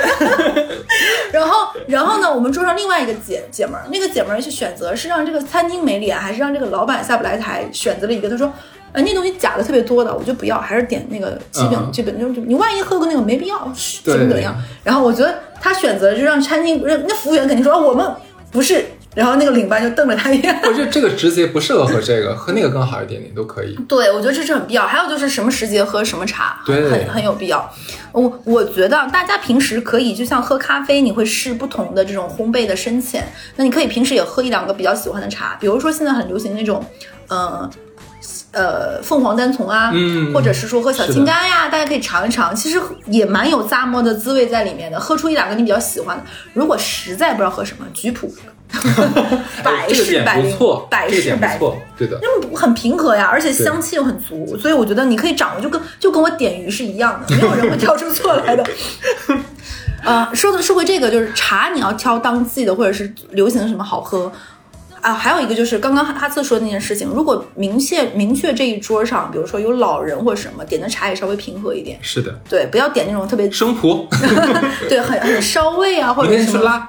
[1.31, 7.69] 然后，然后呢，我们桌上另外一个姐姐们儿，那个姐们儿去选择是让这个餐厅没脸，还是让这个老板下不来台？
[7.73, 8.53] 选择了一个，她说。
[8.93, 13.57] 哎，那东西假的特别多的，我就不要，还是点那个基本基本就就你万一喝过那个没必要，
[14.03, 14.53] 怎么怎么样？
[14.83, 18.05] 然后我觉得他选择就让餐厅，那服务员肯定说，我们
[18.51, 18.85] 不是
[19.15, 20.57] 然后那个领班就瞪了他一眼。
[20.65, 23.75] 我觉得这个时节不适合喝这个，喝那个更好一点点都可以。
[23.89, 24.87] 对，我觉得这是很必要。
[24.87, 27.69] 还有就是什么时节喝什么茶，对很很有必要。
[28.13, 36.85] 我我觉得大家平时可以就像喝咖啡，你会试不同的这种烘焙的深浅，那你可以平时也喝一两个比较喜欢的茶，比如说现在很流行那种，
[37.29, 37.69] 呃。
[38.53, 44.99] 呃，凤凰单丛啊，嗯或者是说喝小青柑呀，大家可以尝一尝，其实也蛮有咂摸的滋味在里面的。
[44.99, 48.29] 喝出一两个你比较喜欢的，如果实在不知道喝什么，菊普，
[49.65, 50.57] 百试百灵，，
[50.89, 52.19] 百这个试百错，对的。
[52.23, 58.65] 那么很平和呀，而且香气又很足，所以我觉得你可以掌握，就跟就跟我点鱼是一样的，没有人会挑出错来的。
[60.03, 64.33] 呃，说的说回这个，就是茶你要挑当季的，或者是流行的什么好喝
[65.03, 65.13] 啊。
[65.13, 74.09] 还有一个就是刚刚哈次说的那件事情，如果明确明确这一桌上，比如说有老人或者什么，点的茶也稍微平和一点，是的，对，不要点那种特别生普，
[74.89, 76.89] 对很很烧味啊，或者什么。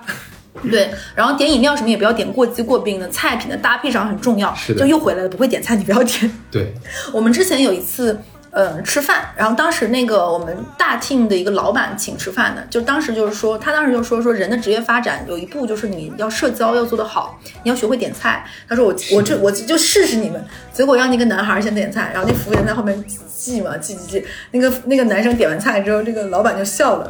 [0.69, 4.53] 对，然后点饮料什么也不要点过激过冰的，菜品的搭配上很重要。
[4.53, 6.31] 是的就又回来了，不会点菜你不要点。
[6.51, 6.73] 对，
[7.13, 8.19] 我们之前有一次，
[8.51, 18.45] 呃，吃饭，然后当时那个我们大 team 的一个老板请吃饭的，就当时就是说，他当时就说说人的职业发展有一步就是你要社交要做得好，你要学会点菜。
[18.67, 20.43] 他说我我这我就试试你们，
[20.73, 23.01] 结果让那个男孩先点菜，然后那服务员在后面
[23.37, 27.09] 记嘛记记记，那个那个男生点完菜之后，这个老板就笑了。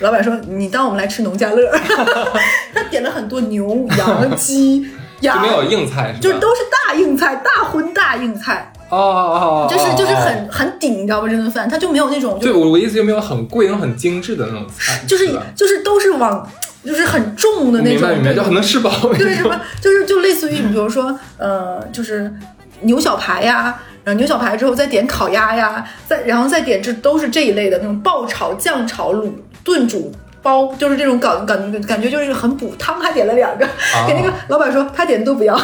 [0.00, 1.70] 老板说：“你当我们来吃农家乐。
[2.74, 4.86] ”他点了很多牛、羊、鸡、
[5.20, 6.20] 鸭，就没有硬菜是？
[6.20, 8.72] 就是都是大硬菜、大荤大硬菜。
[8.88, 11.28] 哦哦哦，就是就是哦很很顶，你知道吧？
[11.28, 16.48] 这顿饭它就没有那种对就我我意思就没有很贵、很精致的那种菜，就是吧就是都是往
[16.84, 19.44] 就是很重的那种，就很能吃饱那对什。
[19.44, 22.32] 么就是就类似于你比如说呃就是
[22.80, 23.78] 牛小排呀。
[24.02, 29.30] 然后牛小排之后再点烤鸭呀，再然后再点这都是这一类的那种爆炒、酱炒、卤
[29.64, 30.12] 炖煮。
[30.42, 33.66] 包就是这种感感觉感觉就是很补汤，还点了两个，
[34.08, 35.52] 给那个老板说他点的都不要，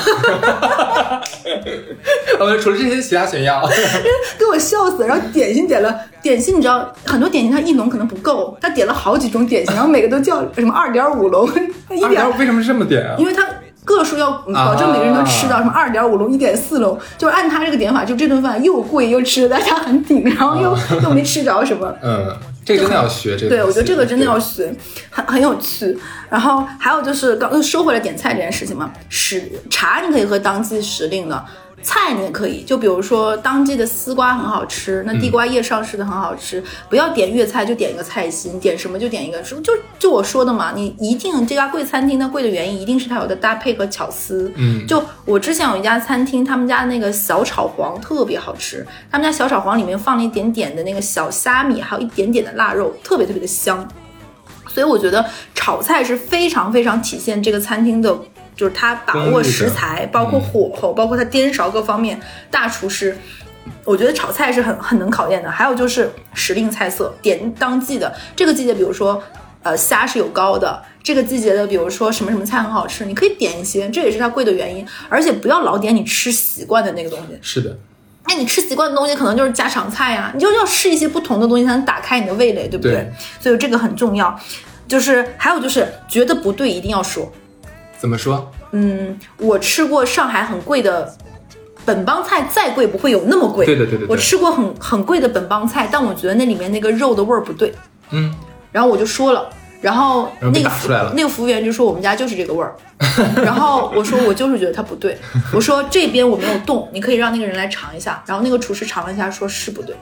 [2.38, 3.66] 我们，除了这些其他选要，
[4.38, 5.07] 给我笑死。
[5.07, 11.49] 然后点心点了点心，你知道很多点心他一笼可能不够，他点了好几种点心，然后每个都叫什么二点五笼，
[11.97, 13.14] 一二点条为什么这么点啊？
[13.16, 13.42] 因为他
[13.82, 21.90] 个数要保证每个人都吃到什么二点五笼、一点四笼，就是按他这个点法，就这顿饭又贵又吃的大家很顶，然后又又没吃着什么。
[22.03, 22.30] 嗯，
[22.67, 23.49] 这个真的要学这个。
[23.49, 24.75] 对，我觉得这个真的要学，
[25.09, 25.97] 很很有趣。
[26.29, 31.45] 然后还有就是刚又说回来点菜这件事情嘛，时茶你可以喝当季时令的。
[31.83, 44.51] 菜你也可以，就比如说当季的丝瓜很好吃，那地瓜叶上市的很好吃，不要点粤菜就点一个菜心，点什么就点一个，就就就我说的嘛，你一定这家贵餐厅它贵的原因一定是它有的搭配和巧思。
[44.57, 53.87] 嗯就我之前有一家餐厅，他们家那个小炒黄特别好吃，他们家小炒黄里面放了一点点的那个小虾米，还有一点点的腊肉，特别特别的香。
[54.68, 55.24] 所以我觉得
[55.55, 58.14] 炒菜是非常非常体现这个餐厅的，
[58.57, 62.18] 就是他把握食材，包括火候，包括他颠勺各方面，
[62.50, 63.16] 大厨师。
[63.84, 65.50] 我觉得炒菜是很很能考验的。
[65.50, 68.12] 还有就是时令菜色，点当季的。
[68.34, 69.22] 这个季节，比如说，
[69.62, 70.80] 呃，虾是有膏的。
[71.02, 74.86] 这个季节的，比如说什么什么菜很好吃，你可以点一些，这也是它贵的原因。
[75.09, 77.38] 而且不要老点你吃习惯的那个东西。
[77.42, 77.76] 是的，
[78.26, 82.92] 那你吃习惯的东西可能就是家常菜呀、你就要试一些不同的东西，才能打开你的味蕾，对不对？
[82.92, 84.36] 对所以这个很重要。
[84.88, 87.32] 就是还有就是觉得不对一定要说。
[87.99, 88.51] 怎么说？
[88.72, 91.16] 嗯，我吃过上海很贵的
[91.84, 93.64] 本帮菜，再贵不会有那么贵。
[93.66, 97.72] 对的对的对我吃过很很贵的本帮菜，但我觉得那里面那个肉的味儿不对，
[98.11, 98.34] 嗯，
[98.72, 99.49] 然后我就说了。
[99.82, 102.74] 然后那个那个服务员就说我们家就是这个味儿，
[103.44, 105.16] 然后我说我就是觉得它不对，
[105.53, 108.20] 我说这边我没有动，你可以让那个人来尝一下。
[108.26, 109.94] 然后那个厨师尝了一下，说是不对。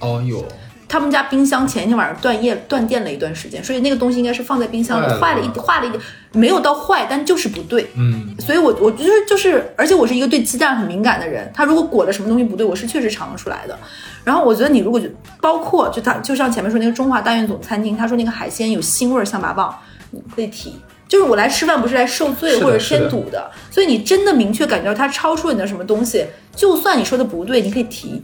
[0.00, 0.44] 哦哟，
[0.86, 6.02] 他们家冰箱前一天晚上断业断电了一段时间，所以那个东西应该是放在冰箱里坏了坏了一坏了一点，
[6.36, 7.90] 没有到坏，但就是不对。
[7.94, 13.78] 嗯，所以我我觉得就是，而且我是一个对鸡蛋很敏感的人，他如果裹了什么东西不对，我是确实尝得出来的。
[14.22, 15.08] 然后我觉得你如果就
[15.40, 19.72] 包括就他就像前面说那个中华大院总餐厅，他说那个海鲜有腥味儿象拔蚌，
[20.10, 20.74] 你可以提。
[21.08, 26.26] 就是我来吃饭不是来受罪或者添堵的，所以你真的明确感觉到它超出你的什么东西，
[26.56, 28.20] 就算你说的不对，你可以提。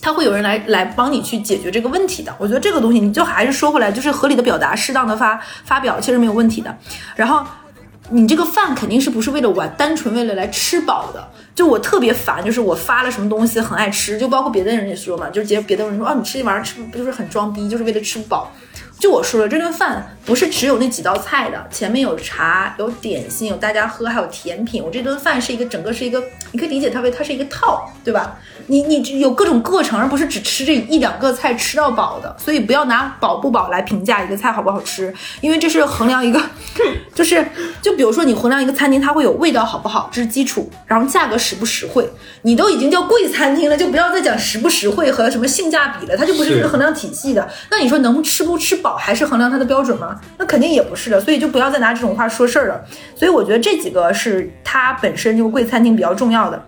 [0.00, 2.34] 他会有人来来帮你去解决这个问题的。
[2.38, 6.76] 我觉得这个东西你就还是说回来，就是合理的表达，适当的发发表，其实没有问题的。
[7.16, 7.44] 然后
[8.10, 11.28] 你这个饭肯定是不是为了玩，单纯为了来吃饱的。
[11.54, 18.52] 就我特别烦，就是我发了什么东西很爱吃，就包括别的人也说嘛，就是别别的人说啊，你吃这玩意儿吃不就是很装逼，就是为了吃饱。
[19.00, 24.82] 就我说了，这顿饭不是只有那几道菜的，前面有茶、有点心、有大家喝，还有甜品。
[24.82, 26.22] 我这顿饭是一个整个是一个，
[26.52, 28.38] 你可以理解它为它是一个套，对吧？
[28.68, 32.34] 你你有各种各程，而不是只吃这一两个菜吃到饱的。
[32.38, 36.40] 所以不要拿饱不饱来评价一个菜好不好吃，因为这是衡量一个，
[37.14, 37.44] 就是
[37.82, 42.08] 就比如说你衡量一个餐厅，它会有味道好不好，这是基础，然后价格实不实惠。
[42.42, 47.48] 你都已经叫贵餐厅了，就不要再讲实不实惠和什么性价比了，它就不是一个衡量体系的。
[47.70, 50.20] 那你说能吃不吃饱还是衡量它的标准吗？
[50.38, 52.84] 那肯定也不是的，所以就不要再拿这种话说事儿了。
[53.16, 56.62] 所以我觉得这几个是它本身就贵餐厅比较重要的。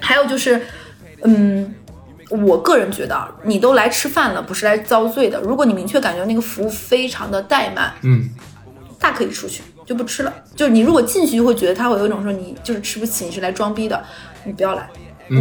[0.00, 0.60] 还有就是，
[1.24, 1.74] 嗯，
[2.30, 5.40] 我个人觉得，你都来吃饭了，不是来遭罪的。
[5.40, 8.28] 如果你明确感觉那个服务非常的怠慢，嗯，
[8.98, 10.32] 大可以出去就不吃了。
[10.56, 14.02] 就是你如果进去就会觉得他会有一种说你就是吃不起，你是来装逼的，
[14.44, 14.88] 你不要来。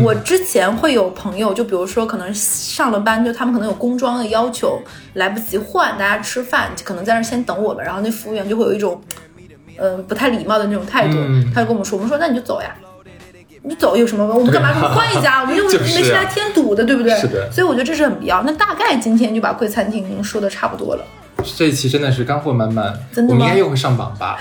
[0.03, 4.79] 我之前会有朋友，就比如说可能上了班，就他们可能有工装的要求，
[5.15, 9.01] 来不及换，大家吃饭可能在那先等我们，然后那服务员就会有一种，
[9.77, 11.17] 嗯，不太礼貌的那种态度，
[11.53, 12.73] 他就跟我们说，我们说那你就走呀，
[13.63, 14.25] 你走有什么？
[14.25, 15.41] 我们干嘛不换一家？
[15.43, 17.13] 我们又没是来添堵的，对不对？
[17.19, 17.51] 是的。
[17.51, 18.41] 所以我觉得这是很必要。
[18.43, 21.05] 那大概今天就把贵餐厅说的差不多了。
[21.57, 23.39] 这一期真的是干货满满，真的吗？
[23.39, 24.37] 我们应该又会上榜吧？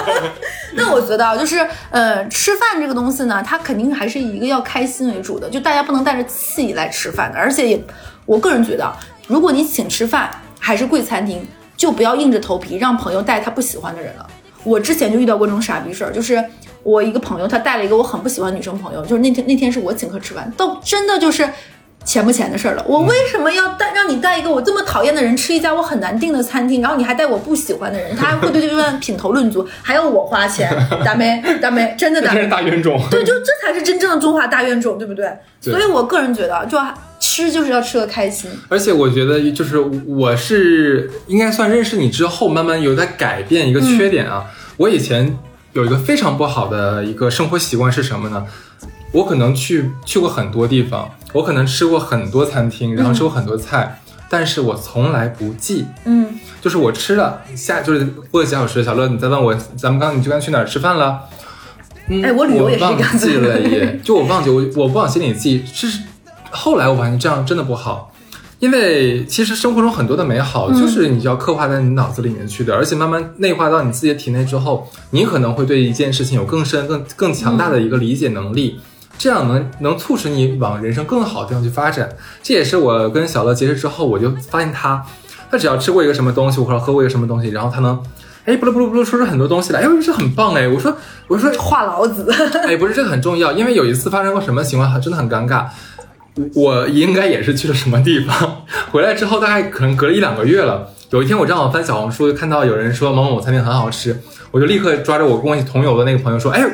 [0.76, 7.38] 那我觉得就是，呃，吃饭这个东西呢，它肯定还是以一个要开心为主的，就大家不能带着气来吃饭的。
[7.38, 7.82] 而且也，
[8.26, 8.92] 我个人觉得，
[9.26, 10.30] 如果你请吃饭
[10.60, 14.26] 还是贵餐厅，就不要硬着头皮让朋友带他不喜欢的人了。
[14.62, 16.44] 我之前就遇到过这种傻逼事儿，就是
[16.86, 21.46] 我一个朋友，他带了一个我很不喜欢女生朋友，就是那天那天是我请客吃饭，都真的就是。
[22.04, 30.70] 钱不钱的事儿了，我为什么要带让你带一个我这么讨厌的人吃一家我很难订的餐厅，然后你还带我不喜欢的人，他还会对这顿品头论足， 还要我花钱，
[31.04, 32.96] 大妹大妹，真的大，真是大冤种。
[33.10, 35.28] 对，就这才是真正的中华大冤种，对不对？
[35.60, 36.78] 所以我个人觉得，就
[37.18, 38.48] 吃就是要吃的开心。
[38.68, 39.76] 而且我觉得，就是
[40.06, 44.44] 我是应该算认识你之后，慢慢有在改变一个缺点啊。
[44.76, 45.36] 我以前
[45.76, 48.46] 有一个非常不好的一个生活习惯是什么呢？
[49.12, 54.00] 我可能去去过很多地方，我可能吃过很多餐厅，然后吃过很多菜，
[54.30, 55.84] 但是我从来不记。
[56.06, 56.28] 嗯，
[56.62, 61.20] 就是我吃了下，就是过几小时，小乐你再问我，咱们刚你就刚去哪儿吃饭了？
[62.08, 65.62] 哎，我旅游也是忘记了也，就我忘记，我我不往心里记。
[65.66, 66.00] 是
[66.50, 68.10] 后来我发现这样真的不好，
[68.58, 78.80] 因为其实生活中很多的美好就是你要刻画在你脑子里面去的，而且慢慢内化到你自己的体内之后，你可能会对一件事情有更深、更更强大的一个理解能力。
[79.18, 82.06] 这样能能促使你往人生更好的地方去发展，
[82.42, 85.02] 这也是我跟小乐结识之后，我就发现他，
[85.50, 87.98] 他只要吃过一个什么东西，或者喝过一个什么东西，然后他能，
[88.44, 90.94] 哎，不噜不噜不噜说出很多东西来，哎，这很棒哎，我说
[91.28, 92.30] 我说话痨子，
[92.66, 95.64] 哎，不是这个很重要，因为有一次发生过什么情况，真的很尴尬，
[96.54, 104.20] 我应该也是去了什么地方，回来之后大概可能隔了一两个月了，有一天我正好翻小红书，看到有人说某某餐厅很好吃，
[104.50, 106.64] 我就立刻抓着我跟我一起同游的那个朋友说，哎。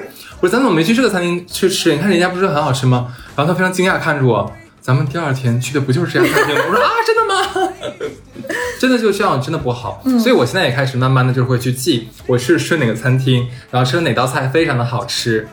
[0.40, 1.92] 我说咱怎么没去这个餐厅去吃？
[1.92, 3.14] 你看人家不是很好吃吗？
[3.36, 6.62] 然后他非常惊讶看着我，咱们第二天去的不就是这家餐厅吗？
[6.68, 7.72] 我说啊，真的吗？
[8.80, 10.02] 真的就这样，真的不好。
[10.20, 15.46] 所以我现在也开始慢慢的就会去记，我是吃哪个餐厅，然后吃了哪道菜非常的好吃，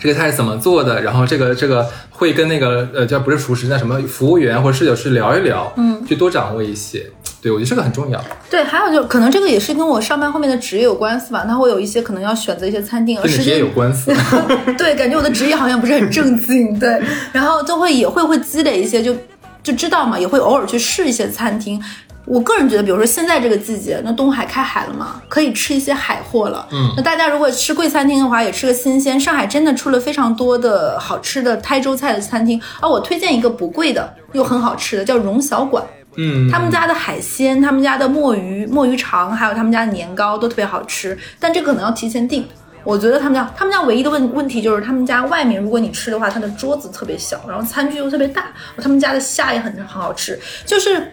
[0.00, 7.04] 这个菜是怎么做的，然后这个这个会跟那个呃叫不是厨师，那什么服务员或者侍酒师聊一聊，嗯，去多掌握一些。
[7.40, 8.20] 对，我觉得这个很重要。
[8.50, 11.44] 对，还有就可能这个也是跟我上班后面的职业有关系吧。
[11.46, 14.12] 他会有一些可能要选择一些餐厅，跟职业有关系。
[14.76, 16.76] 对，感觉我的职业好像不是很正经。
[16.80, 17.00] 对，
[17.32, 19.16] 然后就会也会会积累一些，就
[19.62, 21.80] 就知道嘛，也会偶尔去试一些餐厅。
[22.28, 26.66] 我个人觉得，比如说现在这个季节，那东海开海了嘛，可以吃一些海货了。
[26.70, 29.18] 嗯，那大家如果吃贵餐厅的话，也吃个新鲜。
[29.18, 35.82] 上海真的出了非常多的好吃的台州菜的餐厅啊，我推荐一个不贵的又很好吃的，叫荣小馆。
[36.16, 42.46] 嗯，他们家的海鲜，他们家的墨鱼、墨鱼肠，还有他们家的年糕都特别好吃，但这个可能要提前订。
[42.84, 48.46] 我觉得他们家，他们家唯一的问问题就是他们家外面，如果你吃的话，它的桌子特别小，然后餐具又特别大。
[48.78, 51.12] 他们家的虾也很很好吃，就是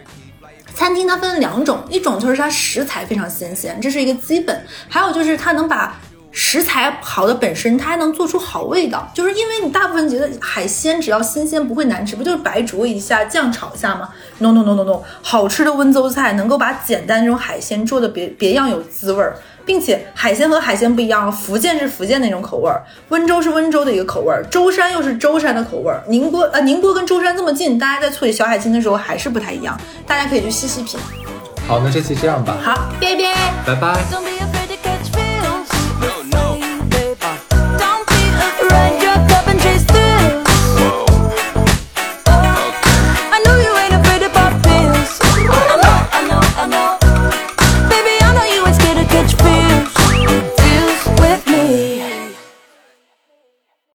[0.76, 5.98] 餐厅它分两种，一种就是它食材非常新鲜，这是一个基本，还有就是它能把。
[6.38, 29.74] 食材好的本身，它还能做出好味道，就是因为你大部分觉得海鲜只要新鲜不会难吃，不就是白灼一下、酱炒一下吗？No No No No No，好吃的温州菜能够把简单这种海鲜做的别别样有滋味儿，并且海鲜和海鲜不一样，福建是福建那种口味儿，温州是温州的一个口味儿，舟山又是舟山的口味儿，宁波呃宁波跟舟山这么近，大家在处理小海鲜的时候还是不太一样，
[30.06, 31.00] 大家可以去细细品。
[31.66, 32.58] 好，那这期这样吧。
[32.62, 34.55] 好，拜拜，拜拜。